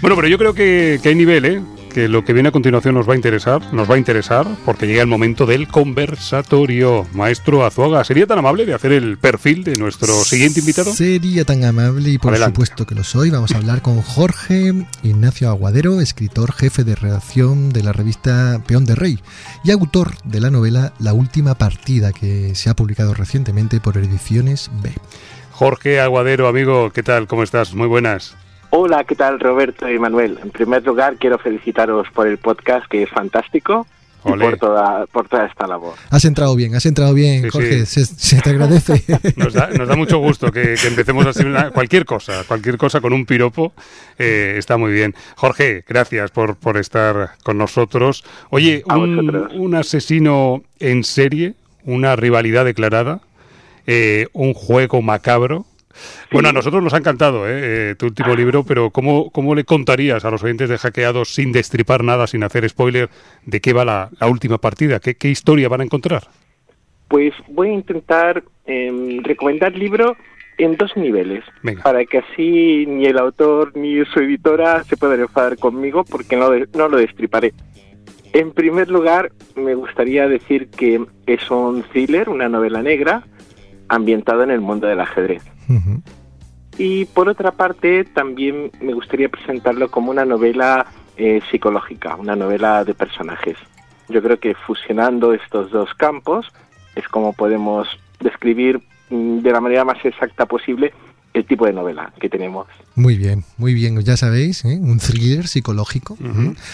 [0.00, 1.60] Bueno, pero yo creo que, hay nivel, ¿eh?
[1.92, 4.86] Que lo que viene a continuación nos va a interesar, nos va a interesar, porque
[4.86, 7.04] llega el momento del conversatorio.
[7.14, 10.92] Maestro Azuaga, ¿sería tan amable de hacer el perfil de nuestro siguiente invitado?
[10.94, 13.30] Sería tan amable y por supuesto que lo soy.
[13.30, 18.84] Vamos a hablar con Jorge Ignacio Aguadero, escritor jefe de redacción de la revista Peón
[18.84, 19.18] de Rey
[19.64, 24.70] y autor de la novela La Última Partida, que se ha publicado recientemente por Ediciones
[24.80, 24.92] B.
[25.58, 27.26] Jorge Aguadero, amigo, ¿qué tal?
[27.26, 27.74] ¿Cómo estás?
[27.74, 28.36] Muy buenas.
[28.70, 30.38] Hola, ¿qué tal Roberto y Manuel?
[30.40, 33.84] En primer lugar, quiero felicitaros por el podcast, que es fantástico.
[34.24, 35.94] Y por toda, por toda esta labor.
[36.10, 39.02] Has entrado bien, has entrado bien, Jorge, Se, te agradece.
[39.36, 41.42] Nos da, mucho gusto que, empecemos así
[41.74, 43.72] cualquier cosa, cualquier cosa con un piropo,
[44.16, 45.16] eh, está muy bien.
[45.34, 48.22] Jorge, gracias por, por estar con nosotros.
[48.50, 53.22] Oye, un asesino en serie, una rivalidad declarada,
[53.90, 55.64] eh, un juego macabro.
[56.30, 57.90] Bueno, a nosotros nos ha encantado ¿eh?
[57.90, 61.52] eh tu último libro, pero ¿cómo, ¿cómo le contarías a los oyentes de Hackeados sin
[61.52, 63.08] destripar nada, sin hacer spoiler,
[63.46, 65.00] de qué va la, última partida?
[65.00, 66.24] ¿Qué, ¿Qué, historia van a encontrar?
[67.08, 70.18] Pues voy a intentar eh, recomendar libro
[70.58, 71.44] en dos niveles,
[71.82, 76.50] para que así ni el autor ni su editora se puedan enfadar conmigo porque no,
[76.76, 77.54] no lo destriparé.
[78.34, 83.24] En primer lugar, me gustaría decir que es un thriller, una novela negra,
[83.88, 85.42] ambientado en el mundo del ajedrez.
[86.78, 92.84] Y por otra parte, también me gustaría presentarlo como una novela eh, psicológica, una novela
[92.84, 93.56] de personajes.
[94.08, 96.46] Yo creo que fusionando estos dos campos
[96.94, 97.88] es como podemos
[98.20, 100.92] describir mm, de la manera más exacta posible
[101.38, 102.66] el tipo de novela que tenemos.
[102.94, 104.78] Muy bien, muy bien, ya sabéis, ¿eh?
[104.80, 106.18] un thriller psicológico,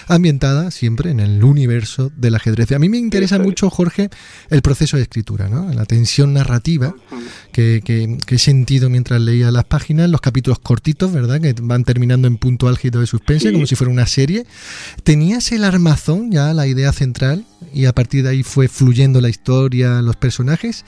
[0.09, 2.72] ambientada siempre en el universo del ajedrez.
[2.72, 4.09] A mí me interesa mucho, Jorge,
[4.50, 5.72] el proceso de escritura, ¿no?
[5.72, 6.94] la tensión narrativa
[7.53, 11.40] que, que, he sentido mientras leía las páginas, los capítulos cortitos, ¿verdad?
[11.40, 14.44] Que van terminando en punto álgido de suspense, como si fuera una serie.
[15.05, 19.29] ¿Tenías el armazón, ya la idea central, y a partir de ahí fue fluyendo la
[19.29, 20.85] historia, los personajes?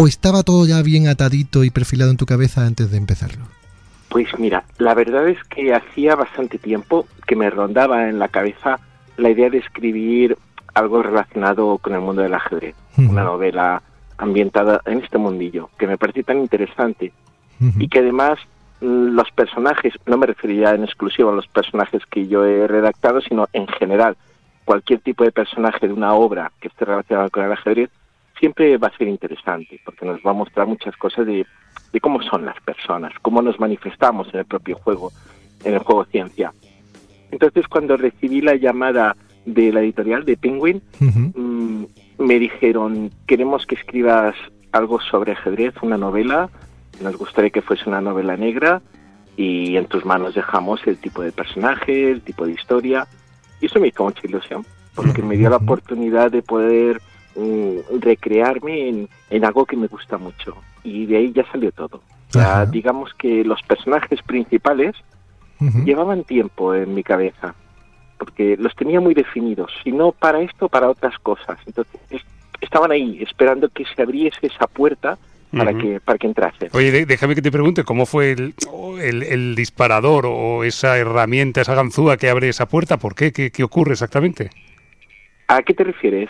[0.00, 3.46] ¿O estaba todo ya bien atadito y perfilado en tu cabeza antes de empezarlo?
[4.08, 8.78] Pues mira, la verdad es que hacía bastante tiempo que me rondaba en la cabeza
[9.16, 10.38] la idea de escribir
[10.72, 13.82] algo relacionado con el mundo del ajedrez, una novela
[14.18, 17.12] ambientada en este mundillo, que me parecía tan interesante
[17.58, 18.38] y que además
[18.80, 23.20] mm, los personajes, no me referiría en exclusivo a los personajes que yo he redactado,
[23.20, 24.16] sino en general,
[24.64, 27.90] cualquier tipo de personaje de una obra que esté relacionado con el ajedrez,
[28.38, 31.46] siempre va a ser interesante, porque nos va a mostrar muchas cosas de,
[31.92, 35.12] de cómo son las personas, cómo nos manifestamos en el propio juego,
[35.64, 36.52] en el juego ciencia.
[37.30, 41.84] Entonces, cuando recibí la llamada de la editorial de Penguin, mm,
[42.18, 44.34] me dijeron, queremos que escribas
[44.72, 46.50] algo sobre ajedrez, una novela,
[47.00, 48.82] nos gustaría que fuese una novela negra
[49.36, 53.06] y en tus manos dejamos el tipo de personaje, el tipo de historia.
[53.60, 57.00] Y eso me hizo mucha ilusión, porque me dio la oportunidad de poder
[57.38, 60.56] mm, recrearme en, en, algo que me gusta mucho.
[60.84, 62.02] Y de ahí ya salió todo.
[62.30, 64.94] Ya digamos que los personajes principales
[65.84, 67.54] llevaban tiempo en mi cabeza,
[68.18, 71.58] porque los tenía muy definidos, si no para esto, para otras cosas.
[71.66, 72.22] Entonces
[72.60, 75.18] estaban ahí, esperando que se abriese esa puerta
[75.56, 76.68] para, que, para que entrase.
[76.72, 78.54] Oye, déjame que te pregunte, ¿cómo fue el,
[79.00, 82.98] el, disparador o esa herramienta, esa ganzúa que abre esa puerta?
[82.98, 83.32] ¿Por qué?
[83.32, 84.50] ¿Qué, ocurre exactamente?
[85.50, 86.28] ¿A qué te refieres?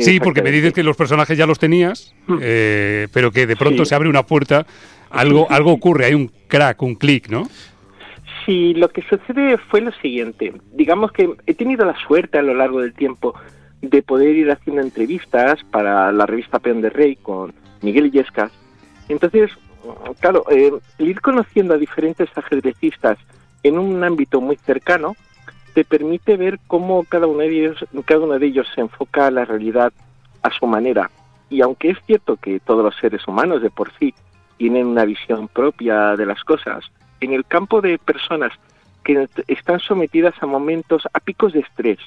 [0.00, 3.84] sí, porque me dices que los personajes ya los tenías, eh, pero que de pronto
[3.84, 4.66] se abre una puerta,
[5.10, 7.48] algo, algo ocurre, hay un crack, un clic, ¿no?
[8.44, 10.52] Sí, lo que sucede fue lo siguiente.
[10.72, 13.34] Digamos que he tenido la suerte a lo largo del tiempo
[13.80, 18.50] de poder ir haciendo entrevistas para la revista Peón de Rey con Miguel Illescas.
[19.08, 19.52] Entonces,
[20.18, 23.18] claro, eh, ir conociendo a diferentes ajedrecistas
[23.62, 25.14] en un ámbito muy cercano
[25.74, 29.30] te permite ver cómo cada uno de ellos, cada uno de ellos se enfoca a
[29.30, 29.92] la realidad
[30.42, 31.10] a su manera.
[31.50, 34.14] Y aunque es cierto que todos los seres humanos de por sí
[34.56, 36.84] tienen una visión propia de las cosas,
[37.20, 38.52] en el campo de personas
[39.04, 41.98] que están sometidas a momentos, a picos de estrés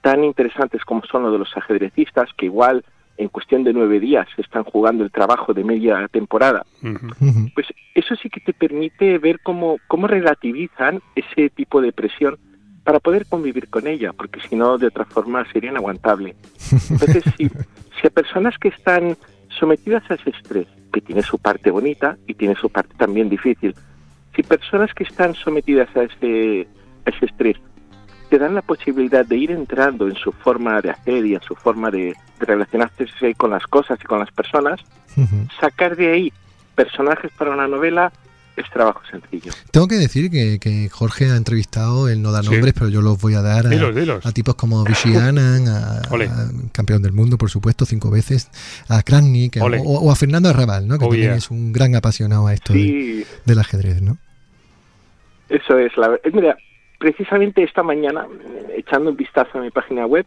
[0.00, 2.84] tan interesantes como son los de los ajedrecistas, que igual
[3.16, 6.64] en cuestión de nueve días están jugando el trabajo de media temporada,
[7.54, 12.38] pues eso sí que te permite ver cómo, cómo relativizan ese tipo de presión
[12.88, 16.34] para poder convivir con ella, porque si no, de otra forma sería inaguantable.
[16.88, 17.46] Entonces, si,
[18.00, 19.14] si a personas que están
[19.60, 23.74] sometidas a ese estrés, que tiene su parte bonita y tiene su parte también difícil,
[24.34, 26.66] si personas que están sometidas a ese,
[27.04, 27.58] ese estrés
[28.30, 31.54] te dan la posibilidad de ir entrando en su forma de hacer y en su
[31.56, 33.04] forma de, relacionarse
[33.36, 34.80] con las cosas y con las personas,
[35.60, 36.32] sacar de ahí
[36.74, 38.12] personajes para una novela
[38.58, 39.52] es trabajo sencillo.
[39.70, 43.34] Tengo que decir que, Jorge ha entrevistado, él no da nombres, pero yo los voy
[43.34, 46.02] a dar a, tipos como Vichy Anand, a,
[46.72, 48.50] campeón del mundo, por supuesto, cinco veces,
[48.88, 50.98] a Kranich o, a Fernando Arrabal, ¿no?
[50.98, 54.02] que oh, también es un gran apasionado a esto del ajedrez.
[54.02, 54.18] ¿no?
[55.48, 56.30] Eso es, la verdad.
[56.32, 56.56] Mira,
[56.98, 58.26] precisamente esta mañana,
[58.76, 60.26] echando un vistazo a mi página web,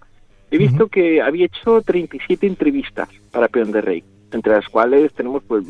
[0.49, 5.43] he visto que había hecho 37 entrevistas para Peón de Rey, entre las cuales tenemos,
[5.47, 5.65] pues,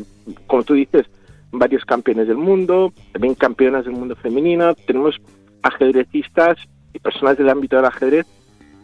[0.47, 1.05] como tú dices,
[1.51, 5.15] varios campeones del mundo, también campeonas del mundo femenino, tenemos
[5.63, 6.57] ajedrecistas
[6.93, 8.25] y personas del ámbito del ajedrez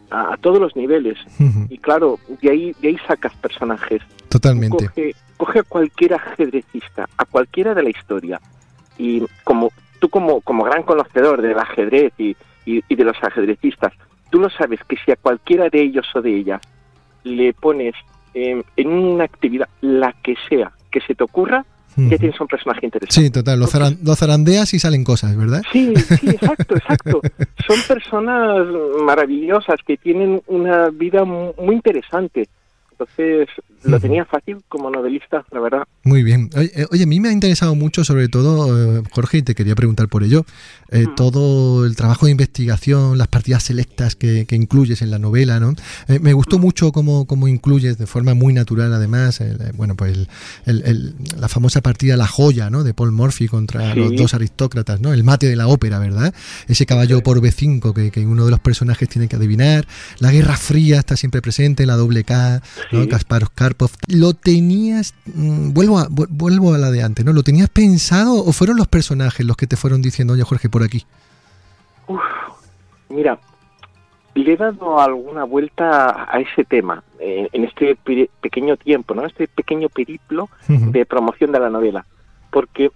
[0.09, 1.17] a, todos los niveles.
[1.69, 4.01] Y claro, de ahí, de ahí sacas personajes.
[4.29, 4.87] Totalmente.
[4.87, 8.39] Coge, coge a cualquier ajedrecista, a cualquiera de la historia.
[8.97, 13.93] Y como tú como, como gran conocedor del ajedrez y, y, de los ajedrecistas,
[14.29, 16.61] tú lo sabes que si a cualquiera de ellos o de ellas
[17.23, 17.95] le pones
[18.33, 21.65] en una actividad, la que sea, que se te ocurra,
[21.97, 23.27] ya tienes un personaje interesante.
[23.27, 25.63] Sí, total, los, zarandeas y salen cosas, ¿verdad?
[25.71, 27.21] Sí, sí, exacto, exacto.
[27.67, 28.67] Son personas
[29.03, 32.47] maravillosas que tienen una vida muy interesante.
[32.99, 33.47] Entonces,
[33.83, 35.83] lo tenía fácil como novelista, la verdad.
[36.03, 36.49] Muy bien.
[36.55, 39.75] Eh, oye, a mí me ha interesado mucho, sobre todo, eh, Jorge, y te quería
[39.75, 40.45] preguntar por ello,
[40.89, 45.75] eh, todo el trabajo de investigación, las partidas selectas que, incluyes en la novela, ¿no?
[46.19, 49.39] me gustó mucho cómo, cómo, incluyes de forma muy natural, además,
[49.75, 50.27] bueno, pues
[50.65, 52.83] la famosa partida La Joya, ¿no?
[52.83, 55.13] De Paul Morphy contra los dos aristócratas, ¿no?
[55.13, 56.33] El mate de la ópera, ¿verdad?
[56.67, 59.85] Ese caballo por B5 que, que, uno de los personajes tiene que adivinar.
[60.19, 63.07] La Guerra Fría está siempre presente, la doble K, ¿no?
[63.07, 63.91] Kasparov Karpov.
[64.07, 67.33] ¿Lo tenías, mm, vuelvo a, vuelvo a la de antes, ¿no?
[67.33, 70.83] ¿Lo tenías pensado o fueron los personajes los que te fueron diciendo, oye Jorge, por
[70.83, 71.05] aquí?
[73.09, 73.37] mira,
[74.33, 77.97] le he dado alguna vuelta a ese tema eh, en este
[78.41, 79.25] pequeño tiempo, ¿no?
[79.25, 82.05] Este pequeño periplo de promoción de la novela.
[82.51, 82.91] Porque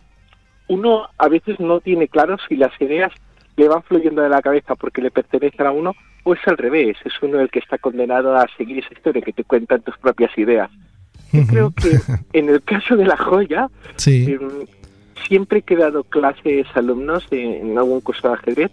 [0.67, 3.12] uno a veces no tiene claro si las ideas
[3.57, 6.97] le van fluyendo de la cabeza porque le pertenecen a uno o es al revés,
[7.03, 10.35] es uno el que está condenado a seguir esa historia que te cuentan tus propias
[10.37, 10.69] ideas.
[11.31, 11.99] Yo creo que
[12.33, 13.69] en el caso de la joya,
[14.05, 14.39] em,
[15.27, 18.71] siempre que he dado clases a alumnos en algún curso de ajedrez,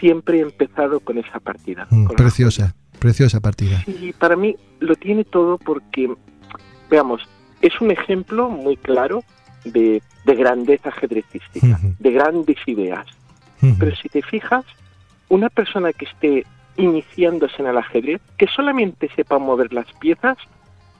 [0.00, 1.86] siempre he empezado con esa partida.
[1.90, 3.82] Mm, preciosa, preciosa partida.
[3.86, 6.12] Y para mí lo tiene todo porque,
[6.90, 7.22] veamos,
[7.60, 9.22] es un ejemplo muy claro
[9.64, 13.06] de, de grandeza ajedrecística, de grandes ideas.
[13.78, 14.64] Pero si te fijas,
[15.28, 20.36] una persona que esté iniciándose en el ajedrez, que solamente sepa mover las piezas,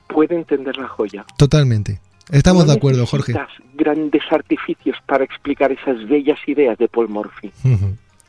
[0.07, 1.25] puede entender la joya.
[1.37, 1.99] Totalmente.
[2.31, 3.33] Estamos de acuerdo, Jorge.
[3.73, 7.51] grandes artificios para explicar esas bellas ideas de Paul Morphy.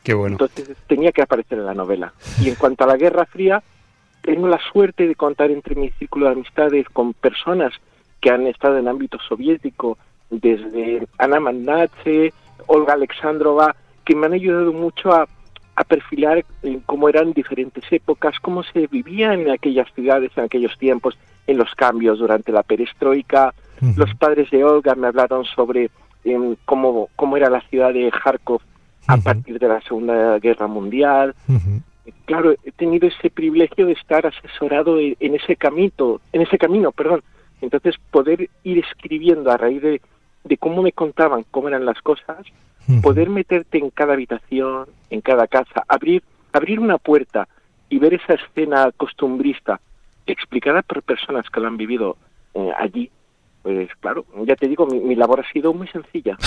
[0.05, 0.35] Qué bueno.
[0.35, 2.13] Entonces tenía que aparecer en la novela.
[2.41, 3.63] Y en cuanto a la Guerra Fría,
[4.23, 7.73] tengo la suerte de contar entre mi círculo de amistades con personas
[8.21, 9.99] que han estado en ámbito soviético,
[10.31, 12.33] desde Ana Mandache,
[12.67, 13.75] Olga Alexandrova,
[14.09, 15.29] que me han ayudado mucho a,
[15.77, 16.43] a perfilar
[16.87, 21.75] cómo eran diferentes épocas, cómo se vivía en aquellas ciudades en aquellos tiempos, en los
[21.75, 23.53] cambios durante la perestroika.
[23.97, 25.91] Los padres de Olga me hablaron sobre
[26.25, 28.63] em, cómo, cómo era la ciudad de Kharkov
[29.09, 31.35] a partir de la Segunda Guerra Mundial.
[32.25, 37.23] Claro, he tenido ese privilegio de estar asesorado en, ese camino, en ese camino, perdón.
[37.61, 40.01] Entonces, poder ir escribiendo a raíz de,
[40.45, 42.47] de cómo me contaban cómo eran las cosas,
[43.03, 46.23] poder meterte en cada habitación, en cada casa, abrir,
[46.53, 47.47] abrir una puerta
[47.91, 49.81] y ver esa escena costumbrista
[50.27, 52.17] explicada por personas que lo han vivido
[52.55, 53.11] eh, allí,
[53.63, 56.39] pues claro, ya te digo, mi, labor ha sido muy sencilla.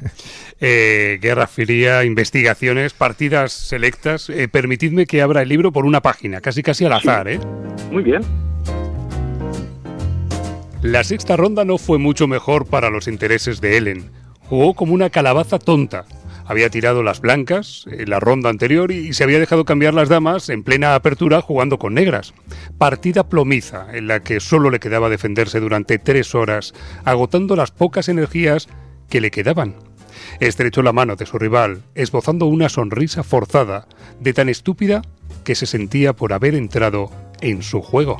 [0.60, 4.30] eh, Guerra Fría, investigaciones, partidas selectas.
[4.30, 7.40] Eh, permitidme que abra el libro por una página, casi casi al azar, ¿eh?
[7.90, 8.22] Muy bien.
[10.82, 14.10] La sexta ronda no fue mucho mejor para los intereses de Ellen.
[14.40, 16.06] Jugó como una calabaza tonta,
[16.44, 20.48] había tirado las blancas en la ronda anterior y se había dejado cambiar las damas
[20.48, 22.34] en plena apertura jugando con negras.
[22.78, 28.08] Partida plomiza en la que solo le quedaba defenderse durante tres horas, agotando las pocas
[28.08, 28.68] energías
[29.08, 29.76] que le quedaban.
[30.40, 33.86] Estrechó la mano de su rival, esbozando una sonrisa forzada,
[34.18, 35.02] de tan estúpida
[35.44, 38.18] que se sentía por haber entrado en su juego.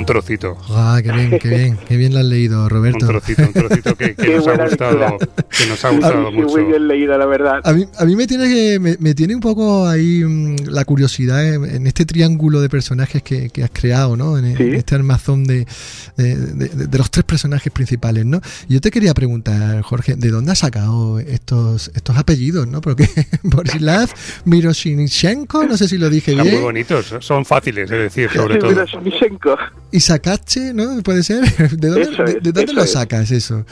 [0.00, 0.56] Un trocito.
[0.70, 3.04] Ah, qué bien, qué bien, qué bien lo has leído, Roberto.
[3.04, 6.48] Un trocito, un trocito que, nos, ha gustado, que nos ha gustado mucho.
[6.48, 7.60] Muy bien leída, la verdad.
[7.64, 11.44] A mí, a mí me, tiene me, me, tiene un poco ahí mm, la curiosidad
[11.52, 14.38] en, este triángulo de personajes que, que has creado, ¿no?
[14.38, 15.66] En, este armazón de,
[16.16, 18.40] de, de, los tres personajes principales, ¿no?
[18.70, 22.80] Yo te quería preguntar, Jorge, ¿de dónde has sacado estos, estos apellidos, ¿no?
[22.80, 23.06] Porque
[23.42, 24.08] Borislav
[24.46, 26.46] Miroshinichenko, no sé si lo dije bien.
[26.46, 28.70] Son muy bonitos, son fáciles, es decir, sobre todo.
[29.92, 31.02] Y Sacache, ¿no?
[31.02, 31.44] ¿Puede ser?
[31.76, 33.64] ¿De dónde, de, dónde lo sacas eso?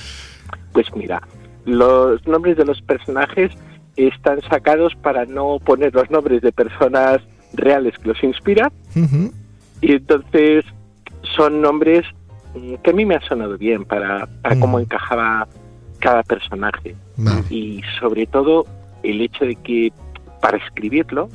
[0.72, 1.22] Pues mira,
[1.64, 3.52] los nombres de los personajes
[3.96, 7.20] están sacados para no poner los nombres de personas
[7.52, 8.70] reales que los inspiran.
[9.80, 10.64] Y entonces
[11.36, 12.04] son nombres
[12.54, 15.46] mm, que a mí me han sonado bien para, para cómo encajaba
[15.98, 16.94] cada personaje.
[17.50, 18.66] Y sobre todo
[19.02, 19.92] el hecho de que
[20.40, 21.28] para escribirlo,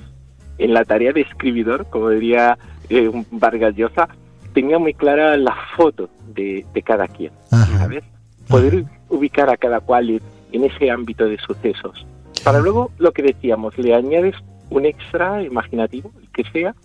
[0.57, 2.57] en la tarea de escribidor, como diría
[2.89, 4.07] eh, Vargas Llosa,
[4.53, 8.03] tenía muy clara la foto de, cada quien, ¿sabes?
[8.47, 12.05] Poder ubicar a cada cual en ese ámbito de sucesos.
[12.43, 14.35] Para luego, lo que decíamos, le añades
[14.69, 16.75] un extra imaginativo, el que sea,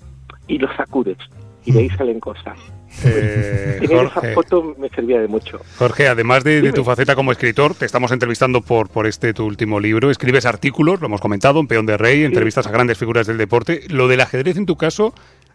[0.46, 1.18] y lo sacudes.
[1.64, 2.58] Y de ahí salen cosas.
[3.04, 5.60] Eh, esa foto me servía de mucho.
[5.76, 9.78] Jorge, además de, tu faceta como escritor, te estamos entrevistando por, por este tu último
[9.80, 10.10] libro.
[10.10, 13.82] Escribes artículos, lo hemos comentado, en Peón de Rey, entrevistas a grandes figuras del deporte.
[13.88, 15.14] Lo del ajedrez en tu caso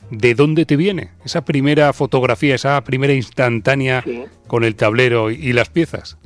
[0.10, 4.04] ¿de dónde te viene esa primera fotografía, esa primera instantánea
[4.48, 6.18] con el tablero y, las piezas?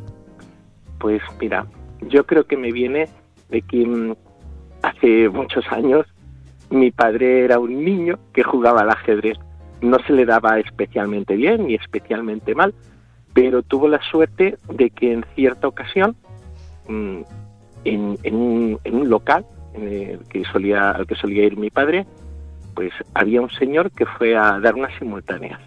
[1.00, 1.68] Pues mira,
[2.02, 3.08] yo creo que me viene
[3.50, 4.16] de que mm,
[4.82, 6.06] hace muchos años
[6.70, 9.38] mi padre era un niño que jugaba al ajedrez.
[9.82, 12.74] No se le daba especialmente bien ni especialmente mal,
[13.34, 16.16] pero tuvo la suerte de que en cierta ocasión,
[16.88, 17.20] mm,
[17.86, 22.06] en, un, local en que solía, al que solía ir mi padre,
[22.78, 25.60] pues había un señor que fue a dar unas simultáneas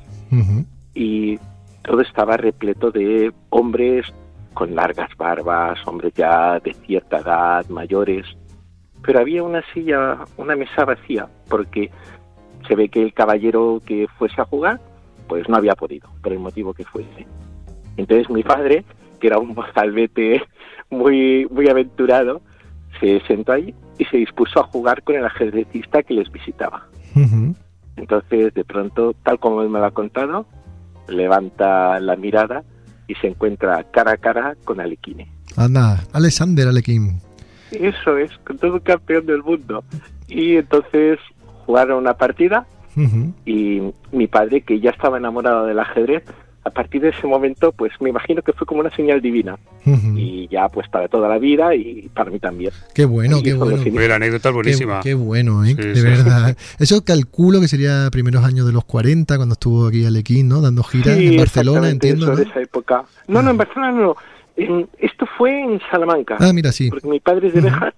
[0.94, 1.40] y
[1.82, 4.06] todo estaba repleto de hombres
[4.54, 8.26] con largas barbas, hombres ya de cierta edad, mayores,
[9.02, 11.90] pero había una silla, una mesa vacía, porque
[12.68, 14.80] se ve que el caballero que fuese a jugar,
[15.26, 17.26] pues no había podido, por el motivo que fuese.
[17.96, 18.84] Entonces mi padre,
[19.18, 20.44] que era un mozalbete
[20.90, 22.40] muy, muy aventurado,
[23.00, 26.86] se sentó ahí y se dispuso a jugar con el ajedrecista que les visitaba.
[27.96, 30.46] Entonces, de pronto, tal como él me lo ha contado,
[31.08, 32.62] levanta la mirada
[33.06, 35.28] y se encuentra cara a cara con Alequine.
[35.56, 37.20] Anda, Alexander Alequín.
[37.72, 39.84] Eso es, con todo un campeón del mundo.
[40.28, 41.18] Y entonces
[41.66, 42.66] jugaron una partida
[43.46, 43.80] y
[44.12, 46.24] mi padre, que ya estaba enamorado del ajedrez,
[46.62, 49.58] a partir de ese momento, pues me imagino que fue como una señal divina.
[50.14, 52.72] Y ya, pues para toda la vida y para mí también.
[52.94, 53.82] Qué bueno, qué bueno.
[54.08, 55.00] La anécdota buenísima.
[55.00, 55.74] Qué, bueno, ¿eh?
[55.74, 56.56] de verdad.
[56.78, 60.60] Eso calculo que sería primeros años de los 40, cuando estuvo aquí Alequín, ¿no?
[60.60, 62.26] Dando giras en Barcelona, entiendo.
[62.26, 63.04] Eso, de esa época.
[63.26, 63.64] No, no, en ah.
[63.64, 64.16] Barcelona no.
[64.98, 66.36] esto fue en Salamanca.
[66.40, 66.90] Ah, mira, sí.
[66.90, 67.94] Porque mi padre es de Bejar.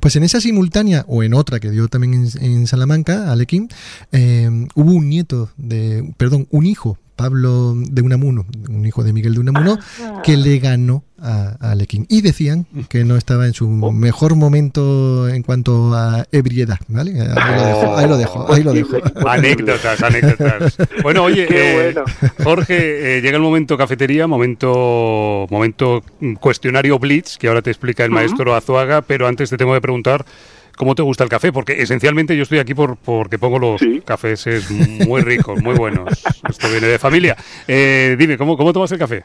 [0.00, 3.68] Pues en esa simultánea, o en otra que dio también en, Salamanca, Alequín,
[4.10, 9.34] eh, hubo un nieto de, perdón, un hijo Pablo de Unamuno, un hijo de Miguel
[9.34, 10.20] de Unamuno, ah.
[10.22, 12.06] que le ganó a, a Alequín.
[12.10, 13.92] Y decían que no estaba en su oh.
[13.92, 17.12] mejor momento en cuanto a ebriedad, ¿vale?
[17.20, 18.96] Ahí lo dejo, ahí lo dejo.
[19.28, 20.76] Anécdotas, anécdotas.
[21.02, 21.94] Bueno, oye, eh,
[22.42, 26.02] Jorge, eh, llega el momento cafetería, momento, momento
[26.40, 30.24] cuestionario Blitz, que ahora te explica el maestro Azuaga, pero antes te tengo que preguntar
[30.76, 34.46] cómo te gusta el café, porque esencialmente yo estoy aquí por porque pongo los cafés
[34.46, 34.70] es
[35.06, 36.08] muy ricos, muy buenos.
[36.48, 37.36] Esto viene de familia.
[37.66, 39.24] Eh, dime, ¿cómo, ¿cómo tomas el café?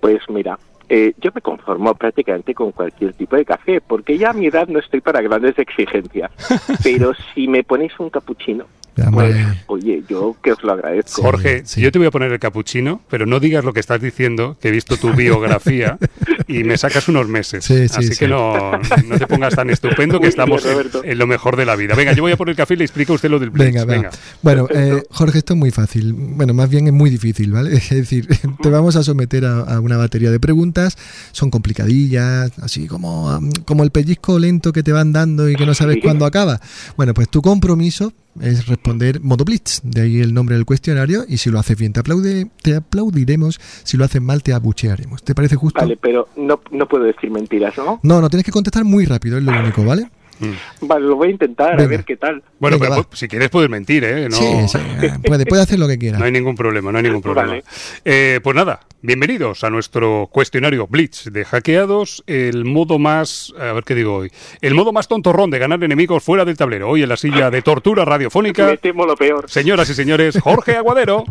[0.00, 4.32] Pues mira, eh, yo me conformo prácticamente con cualquier tipo de café, porque ya a
[4.32, 6.30] mi edad no estoy para grandes exigencias.
[6.82, 9.36] Pero si me ponéis un capuchino, pues,
[9.66, 11.22] oye, yo que os lo agradezco.
[11.22, 14.56] Jorge, yo te voy a poner el capuchino, pero no digas lo que estás diciendo,
[14.60, 15.98] que he visto tu biografía
[16.46, 17.68] y me sacas unos meses.
[17.70, 18.72] Así que no,
[19.06, 20.64] no, te pongas tan estupendo que estamos
[21.04, 21.94] en, lo mejor de la vida.
[21.94, 23.84] Venga, yo voy a poner el café y le explico a usted lo del Venga,
[23.84, 24.10] venga.
[24.42, 26.12] Bueno, eh, Jorge, esto es muy fácil.
[26.12, 27.74] Bueno, más bien es muy difícil, ¿vale?
[27.84, 28.28] Es decir,
[28.62, 30.96] te vamos a someter a, una batería de preguntas.
[31.32, 35.74] Son complicadillas, así como, como el pellizco lento que te van dando y que no
[35.74, 36.60] sabes cuándo acaba.
[36.96, 41.38] Bueno, pues tu compromiso es responder modo blitz, de ahí el nombre del cuestionario, y
[41.38, 45.22] si lo haces bien te, aplaude, te aplaudiremos, si lo haces mal te abuchearemos.
[45.22, 45.80] ¿Te parece justo?
[45.80, 48.00] Vale, pero no, no puedo decir mentiras, ¿no?
[48.02, 50.08] No, no, tienes que contestar muy rápido, es lo único, ¿vale?
[50.38, 50.86] Mm.
[50.86, 52.42] Vale, lo voy a intentar, a ver qué tal.
[52.58, 54.28] Bueno, pero si quieres puedes mentir, ¿eh?
[54.30, 54.44] Sí,
[55.26, 56.18] puede, puede, hacer lo que quiera.
[56.18, 57.58] No hay ningún problema, no hay ningún problema.
[58.04, 63.84] Eh, pues nada, bienvenidos a nuestro cuestionario Blitz de hackeados, el modo más, a ver
[63.84, 66.88] qué digo hoy, el modo más tontorrón de ganar enemigos fuera del tablero.
[66.88, 68.66] Hoy en la silla de tortura radiofónica.
[68.66, 69.48] Me temo lo peor.
[69.48, 71.24] Señoras y señores, Jorge Aguadero.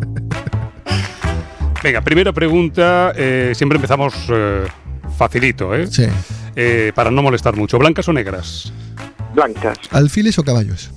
[1.82, 4.64] Venga, primera pregunta, eh, siempre empezamos eh,
[5.18, 5.86] facilito, ¿eh?
[5.86, 6.06] Sí.
[6.94, 7.78] para no molestar mucho.
[7.78, 8.72] ¿Blancas o negras?
[9.34, 9.78] Blancas.
[9.90, 10.90] ¿Alfiles o caballos?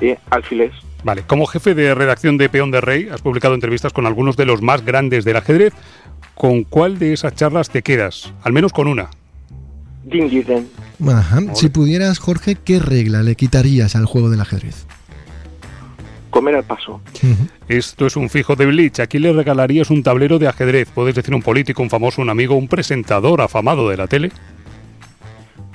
[0.00, 0.72] Sí, alfiles.
[1.04, 4.44] Vale, como jefe de redacción de Peón de Rey, has publicado entrevistas con algunos de
[4.44, 5.72] los más grandes del ajedrez.
[6.34, 8.32] ¿Con cuál de esas charlas te quedas?
[8.42, 9.08] Al menos con una.
[11.06, 11.54] Ajá.
[11.54, 14.86] Si pudieras, Jorge, ¿qué regla le quitarías al juego del ajedrez?
[16.30, 17.00] Comer al paso.
[17.68, 19.00] Esto es un fijo de Bleach.
[19.00, 20.88] Aquí le regalarías un tablero de ajedrez.
[20.94, 24.32] Puedes decir un político, un famoso, un amigo, un presentador afamado de la tele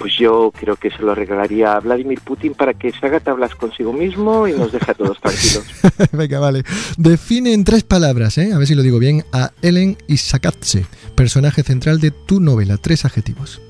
[0.02, 3.54] pues yo creo que se lo regalaría a Vladimir Putin para que se haga tablas
[3.54, 5.64] consigo mismo y nos deje a todos tranquilos.
[6.12, 6.64] Venga, vale.
[6.98, 8.52] Define en tres palabras, ¿eh?
[8.52, 12.78] a ver si lo digo bien, a Ellen Isakatse, personaje central de tu novela.
[12.78, 13.62] Tres adjetivos.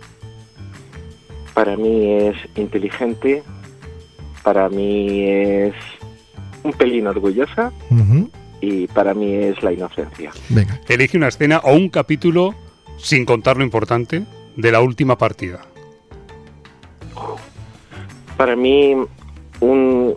[1.53, 3.43] Para mí es inteligente,
[4.41, 5.73] para mí es
[6.63, 7.73] un pelín orgullosa
[8.61, 10.31] y para mí es la inocencia.
[10.47, 10.79] Venga.
[10.87, 12.55] Elige una escena o un capítulo
[12.95, 14.23] sin contar lo importante
[14.55, 15.70] de la última partida
[18.37, 18.95] para mí
[19.59, 20.15] un,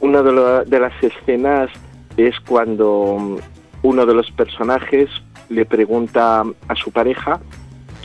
[0.00, 1.70] una de, las escenas
[2.16, 3.38] es cuando
[3.82, 5.08] uno de los personajes
[5.48, 7.40] le pregunta a su pareja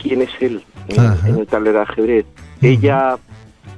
[0.02, 2.26] quién es él en, el tablero de ajedrez.
[2.62, 3.18] Ella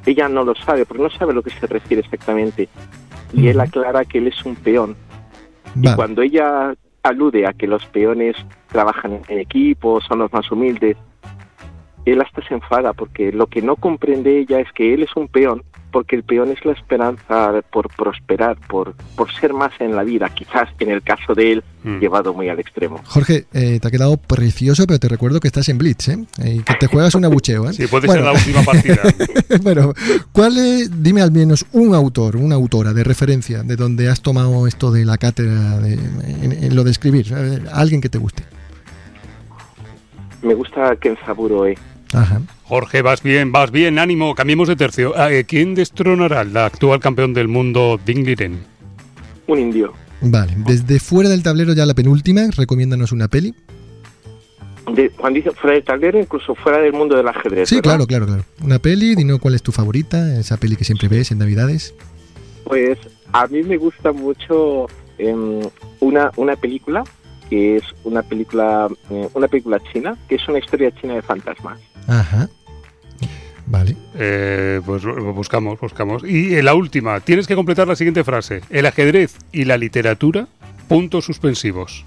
[0.07, 2.69] ella no lo sabe, porque no sabe lo que se refiere exactamente.
[3.33, 4.97] Y él aclara que él es un peón.
[5.81, 8.37] Y cuando ella alude a que los peones
[8.69, 10.97] trabajan en equipo, son los más humildes,
[12.05, 15.29] él hasta se enfada porque lo que no comprende ella es que él es un
[15.29, 20.05] peón porque el peón es la esperanza por prosperar, por, por ser más en la
[20.05, 21.99] vida, quizás en el caso de él mm.
[21.99, 23.01] llevado muy al extremo.
[23.05, 26.19] Jorge, eh, te ha quedado precioso, pero te recuerdo que estás en Blitz, ¿eh?
[26.45, 27.73] Y que te juegas un abucheo, ¿eh?
[27.73, 29.03] Sí, puede ser la última partida.
[29.63, 29.93] bueno,
[30.33, 34.67] ¿cuál es, dime al menos un autor, una autora de referencia de donde has tomado
[34.67, 37.35] esto de la cátedra de, en, lo de escribir?
[37.73, 38.45] Alguien que te guste.
[40.43, 41.77] Me gusta Kenzaburo eh.
[42.13, 42.41] Ajá.
[42.65, 45.13] Jorge, vas bien, vas bien, ánimo, cambiemos de tercio.
[45.17, 48.59] Ah, eh, ¿Quién destronará al actual campeón del mundo, Dingliren?
[49.47, 49.93] Un indio.
[50.21, 53.55] Vale, desde fuera del tablero ya la penúltima, recomiéndanos una peli.
[55.17, 57.69] cuando dice fuera del tablero, incluso fuera del mundo del ajedrez.
[57.69, 58.45] Sí, claro, claro, claro.
[58.63, 61.95] Una peli, dinos cuál es tu favorita, esa peli que siempre ves en Navidades.
[62.65, 62.99] Pues
[63.33, 64.87] a mí me gusta mucho
[65.19, 65.61] em,
[66.01, 67.05] una, una película
[67.51, 71.79] que es una película eh, una película china que es una historia china de fantasmas.
[72.07, 72.49] Ajá.
[73.67, 73.97] Vale.
[74.19, 76.25] Eh, pues buscamos, buscamos.
[76.25, 78.63] Y en la última, tienes que completar la siguiente frase.
[78.71, 80.49] El ajedrez y la literatura,
[80.89, 82.05] puntos suspensivos.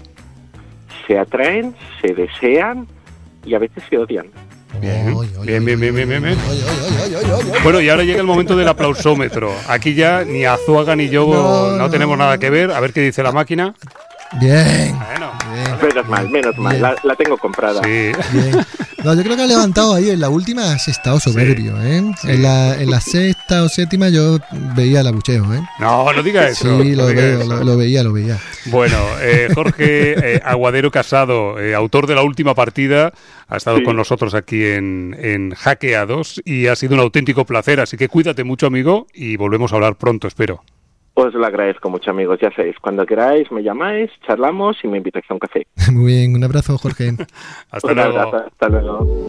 [1.06, 2.86] Se atraen, se desean
[3.46, 4.26] y a veces se odian.
[4.80, 6.38] Bien, bien, bien, bien, bien, bien.
[7.62, 9.52] Bueno, y ahora llega el momento del aplausómetro.
[9.68, 12.72] Aquí ya ni Azuaga ni yo no, tenemos nada que ver.
[12.72, 13.74] A ver qué dice la máquina.
[14.40, 14.94] Bien.
[14.98, 15.23] Bueno,
[15.84, 17.82] Menos mal, menos mal, la, la, tengo comprada.
[17.82, 18.12] Sí.
[19.04, 22.02] No, yo creo que ha levantado ahí, en la última has estado soberbio, ¿eh?
[22.24, 24.38] En, la, en la sexta o séptima yo
[24.74, 25.60] veía el abucheo, ¿eh?
[25.78, 26.82] No, no diga eso.
[26.82, 28.38] Sí, lo, veo, Lo, veía, lo veía.
[28.66, 33.12] Bueno, eh, Jorge eh, Aguadero Casado, eh, autor de la última partida,
[33.46, 37.98] ha estado con nosotros aquí en, en Hackeados y ha sido un auténtico placer, así
[37.98, 40.62] que cuídate mucho, amigo, y volvemos a hablar pronto, espero.
[41.16, 42.40] Os lo agradezco mucho, amigos.
[42.42, 45.66] Ya sabéis, cuando queráis me llamáis, charlamos y me invitáis a un café.
[45.92, 47.12] Muy bien, un abrazo, Jorge.
[47.70, 48.36] hasta luego.
[48.36, 49.28] hasta luego.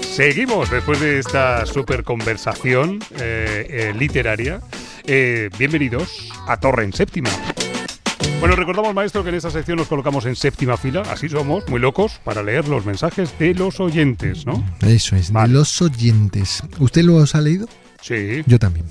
[0.00, 4.60] Seguimos después de esta super conversación eh, eh, literaria.
[5.06, 7.30] Eh, bienvenidos a Torre en Séptima.
[8.40, 11.80] Bueno, recordamos, maestro, que en esta sección nos colocamos en séptima fila, así somos, muy
[11.80, 14.64] locos, para leer los mensajes de los oyentes, ¿no?
[14.80, 16.62] Eso es, de los oyentes.
[16.78, 17.66] ¿Usted los ha leído?
[18.00, 18.42] Sí.
[18.46, 18.86] Yo también.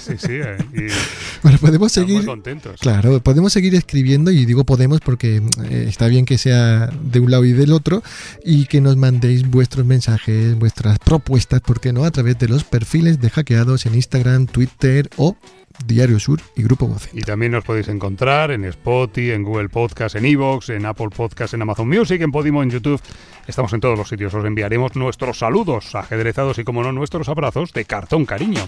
[0.00, 0.38] sí, sí.
[1.42, 2.16] bueno, podemos seguir.
[2.16, 2.80] Muy contentos.
[2.80, 7.30] Claro, podemos seguir escribiendo y digo podemos porque eh, está bien que sea de un
[7.30, 8.02] lado y del otro
[8.44, 12.04] y que nos mandéis vuestros mensajes, vuestras propuestas, ¿por qué no?
[12.04, 15.36] A través de los perfiles de hackeados en Instagram, Twitter o
[15.84, 17.08] Diario Sur y Grupo Voz.
[17.12, 21.54] Y también nos podéis encontrar en Spotify, en Google Podcast, en Evox, en Apple Podcast,
[21.54, 23.00] en Amazon Music, en Podimo, en YouTube.
[23.46, 24.34] Estamos en todos los sitios.
[24.34, 28.60] Os enviaremos nuestros saludos ajedrezados y, como no, nuestros abrazos de cartón cariño.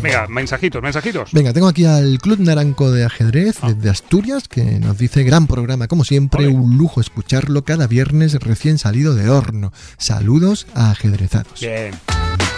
[0.00, 1.32] Venga, mensajitos, mensajitos.
[1.32, 3.72] Venga, tengo aquí al Club Naranco de Ajedrez ah.
[3.72, 8.78] desde Asturias que nos dice gran programa, como siempre, un lujo escucharlo cada viernes recién
[8.78, 9.72] salido de horno.
[9.98, 11.60] Saludos a ajedrezados.
[11.60, 11.92] Bien.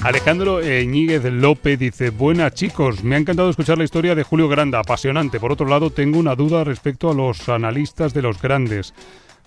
[0.05, 4.80] Alejandro Ñíguez López dice, buenas chicos, me ha encantado escuchar la historia de Julio Granda,
[4.80, 5.40] apasionante.
[5.40, 8.92] Por otro lado, tengo una duda respecto a los analistas de los grandes.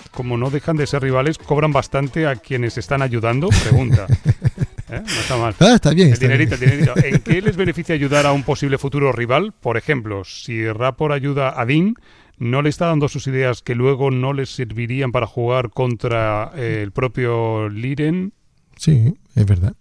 [0.09, 4.07] Como no dejan de ser rivales, cobran bastante a quienes están ayudando, pregunta.
[4.89, 5.03] ¿Eh?
[5.05, 5.53] No está mal.
[5.59, 6.11] Ah, está bien.
[6.11, 6.93] El dinerito, El dinerito.
[7.03, 9.53] ¿En qué les beneficia ayudar a un posible futuro rival?
[9.61, 11.93] Por ejemplo, si Rapor ayuda a Dean,
[12.39, 16.81] ¿no le está dando sus ideas que luego no les servirían para jugar contra eh,
[16.81, 18.33] el propio Liren?
[18.75, 19.75] Sí, es verdad.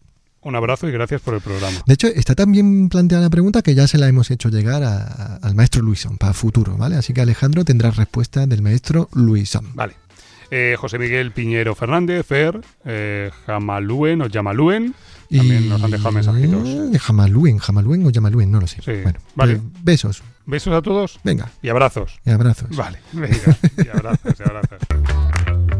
[0.46, 1.76] Un abrazo y gracias por el programa.
[1.86, 5.54] De hecho, está también planteada la pregunta que ya se la hemos hecho llegar al
[5.56, 6.94] maestro Luisón para futuro, ¿vale?
[6.94, 9.74] Así que Alejandro tendrá respuesta del maestro Luisón.
[9.74, 9.94] Vale.
[10.52, 14.94] Eh, José Miguel Piñero Fernández, Fer, eh, Jamalúen o Yamalúen.
[15.36, 17.02] También nos han dejado mensajitos.
[17.02, 18.80] Jamalúen, Jamalúen o Yamalúen, no lo sé.
[19.02, 19.56] bueno, vale.
[19.56, 20.22] Pues, besos.
[20.44, 21.18] Besos a todos.
[21.24, 21.50] Venga.
[21.60, 22.20] Y abrazos.
[22.24, 22.68] Y abrazos.
[22.76, 23.58] Vale, venga.
[23.84, 24.78] y abrazos, y abrazos.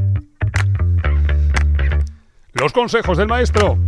[2.55, 3.79] Los consejos del maestro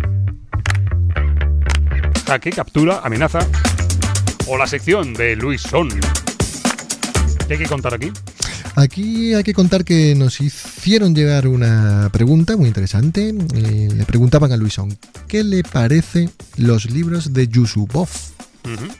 [2.36, 3.38] que captura, amenaza
[4.46, 5.88] o la sección de Luis Son.
[7.46, 8.12] ¿Qué hay que contar aquí?
[8.76, 13.30] Aquí hay que contar que nos hicieron llegar una pregunta muy interesante.
[13.30, 18.08] Eh, le preguntaban a Luisón, ¿qué le parece los libros de Yusupov?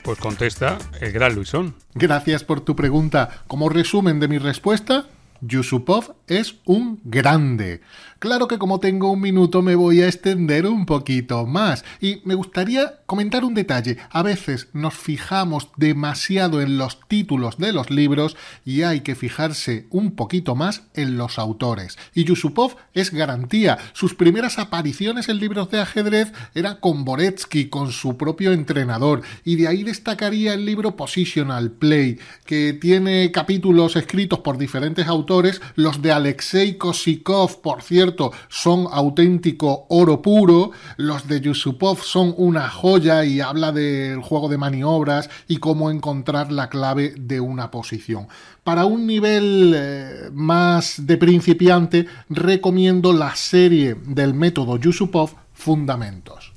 [0.03, 1.75] Pues contesta el gran Luisón.
[1.93, 3.43] Gracias por tu pregunta.
[3.45, 5.05] Como resumen de mi respuesta,
[5.41, 7.81] Yusupov es un grande.
[8.19, 12.35] Claro que como tengo un minuto me voy a extender un poquito más y me
[12.35, 13.97] gustaría comentar un detalle.
[14.09, 19.87] A veces nos fijamos demasiado en los títulos de los libros y hay que fijarse
[19.89, 21.97] un poquito más en los autores.
[22.13, 23.77] Y Yusupov es garantía.
[23.93, 29.55] Sus primeras apariciones en libros de ajedrez era con Boretsky, con su propio entrenador, y
[29.55, 36.01] de ahí destacaría el libro Positional Play, que tiene capítulos escritos por diferentes autores, los
[36.01, 38.08] de Alexei Kosikov, por cierto,
[38.49, 44.57] son auténtico oro puro, los de Yusupov son una joya y habla del juego de
[44.57, 48.27] maniobras y cómo encontrar la clave de una posición.
[48.63, 56.53] Para un nivel eh, más de principiante, recomiendo la serie del método Yusupov Fundamentos.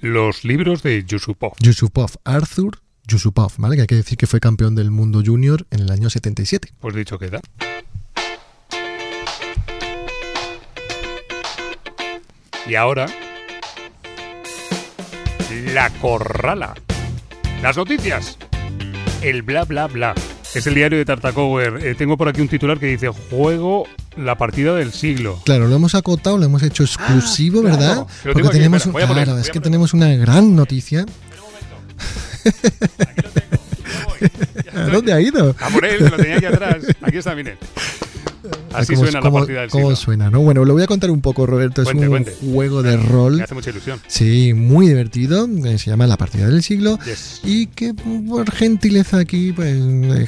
[0.00, 1.54] Los libros de Yusupov.
[1.60, 3.76] Yusupov, Arthur Yusupov, ¿vale?
[3.76, 6.68] Que hay que decir que fue campeón del mundo junior en el año 77.
[6.80, 7.40] Pues dicho queda.
[12.66, 13.06] Y ahora,
[15.72, 16.74] la corrala.
[17.62, 18.38] Las noticias.
[19.20, 20.14] El bla bla bla.
[20.54, 21.84] Es el diario de Tartacower.
[21.84, 23.86] Eh, tengo por aquí un titular que dice Juego
[24.16, 25.40] la partida del siglo.
[25.44, 28.06] Claro, lo hemos acotado, lo hemos hecho exclusivo, ah, ¿verdad?
[28.22, 31.04] Porque tenemos, claro, es que tenemos una gran noticia.
[34.74, 35.54] ¿A dónde ha ido?
[35.60, 36.76] A por él, que lo tenía aquí atrás.
[37.02, 37.58] Aquí está, miren.
[38.72, 40.30] Así suena la partida del ¿Cómo suena?
[40.30, 40.40] ¿no?
[40.40, 41.82] Bueno, lo voy a contar un poco, Roberto.
[41.82, 43.36] Es un juego de rol.
[43.36, 44.00] Me hace mucha ilusión.
[44.06, 45.48] Sí, muy divertido.
[45.64, 46.98] Eh, se llama La partida del siglo.
[47.42, 49.78] Y que por gentileza aquí, pues,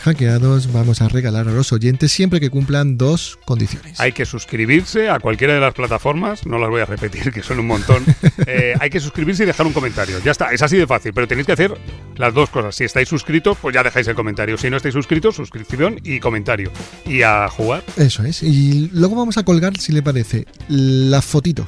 [0.01, 3.99] hackeados, vamos a regalar a los oyentes siempre que cumplan dos condiciones.
[4.01, 6.47] Hay que suscribirse a cualquiera de las plataformas.
[6.47, 8.05] No las voy a repetir, que son un montón.
[8.49, 10.19] Eh, hay que suscribirse y dejar un comentario.
[10.25, 11.13] Ya está, es así de fácil.
[11.13, 11.77] Pero tenéis que hacer
[12.17, 12.77] Las dos cosas.
[12.77, 14.57] Si estáis suscritos, pues ya dejáis el comentario.
[14.57, 16.71] Si no estáis suscritos, suscripción y comentario.
[17.07, 17.83] Y a jugar.
[18.07, 18.45] Eso es.
[18.45, 21.67] Y luego vamos a colgar, si le parece, la fotito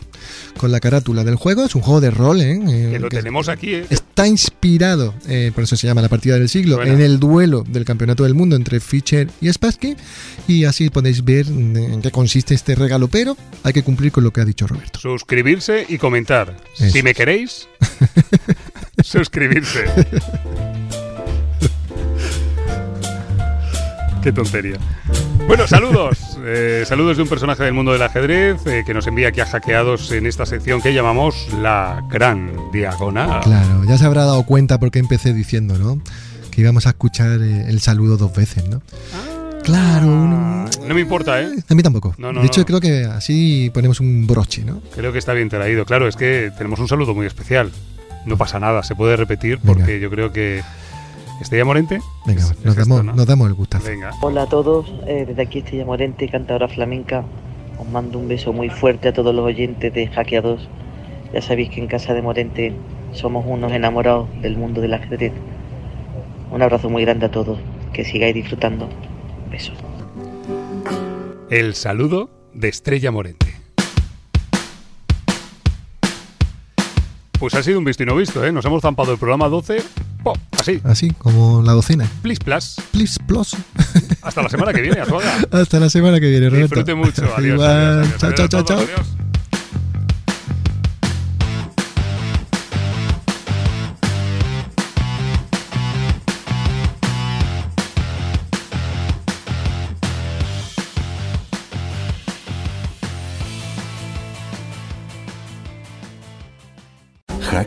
[0.56, 1.64] con la carátula del juego.
[1.64, 2.60] Es un juego de rol, ¿eh?
[2.68, 3.86] eh que lo tenemos aquí, ¿eh?
[3.90, 7.84] Está inspirado, eh, por eso se llama la partida del siglo, en el duelo del
[7.84, 9.96] campeonato del mundo entre Fischer y Spassky.
[10.46, 13.08] Y así podéis ver en qué consiste este regalo.
[13.08, 15.00] Pero hay que cumplir con lo que ha dicho Roberto.
[15.00, 16.56] Suscribirse y comentar.
[16.74, 17.66] Si me queréis,
[19.02, 19.86] suscribirse.
[24.22, 24.78] Qué tontería.
[25.48, 26.18] Bueno, saludos.
[26.44, 29.46] Eh, saludos de un personaje del mundo del ajedrez eh, que nos envía aquí a
[29.46, 33.40] hackeados en esta sección que llamamos la Gran Diagonal.
[33.40, 36.02] Claro, ya se habrá dado cuenta porque empecé diciendo, ¿no?
[36.50, 38.82] Que íbamos a escuchar eh, el saludo dos veces, ¿no?
[39.14, 39.60] Ah.
[39.64, 40.06] claro.
[40.06, 41.48] No me importa, ¿eh?
[41.66, 42.14] A mí tampoco.
[42.18, 44.82] de hecho, creo que así ponemos un broche, ¿no?
[44.94, 45.86] Creo que está bien traído.
[45.86, 47.72] Claro, es que tenemos un saludo muy especial.
[48.26, 50.62] No pasa nada, se puede repetir porque yo creo que
[51.40, 52.00] Estrella Morente.
[52.26, 53.88] Venga, nos, damos, el gustazo.
[54.22, 57.24] Hola a todos, eh, desde aquí Estrella Morente, cantadora flamenca.
[57.78, 60.68] Os mando un beso muy fuerte a todos los oyentes de Hackeados.
[61.32, 62.72] Ya sabéis que en casa de Morente
[63.12, 65.32] somos unos enamorados del mundo del ajedrez.
[66.50, 67.58] Un abrazo muy grande a todos,
[67.92, 68.88] que sigáis disfrutando.
[69.50, 69.76] Besos.
[71.50, 73.57] El saludo de Estrella Morente.
[77.38, 78.52] Pues ha sido un visto y no visto, ¿eh?
[78.52, 79.82] Nos hemos zampado el programa 12
[80.58, 80.80] así.
[80.84, 82.08] Así, como la docena.
[82.22, 82.76] Please plus.
[82.90, 83.56] Please plus.
[84.22, 85.32] Hasta la semana que viene, Azuaga.
[85.52, 86.74] Hasta la semana que viene, Roberto.
[86.74, 87.22] Disfrute mucho.
[87.36, 87.60] Adiós.
[87.60, 89.27] adiós, chao, chao, chao, chao.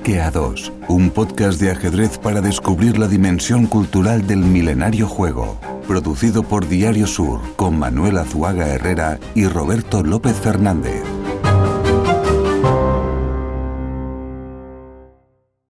[0.02, 5.60] Jaque A2, un podcast de ajedrez para descubrir la dimensión cultural del milenario juego.
[5.88, 11.04] Producido por Diario Sur, con Manuel Azuaga Herrera y Roberto López Fernández.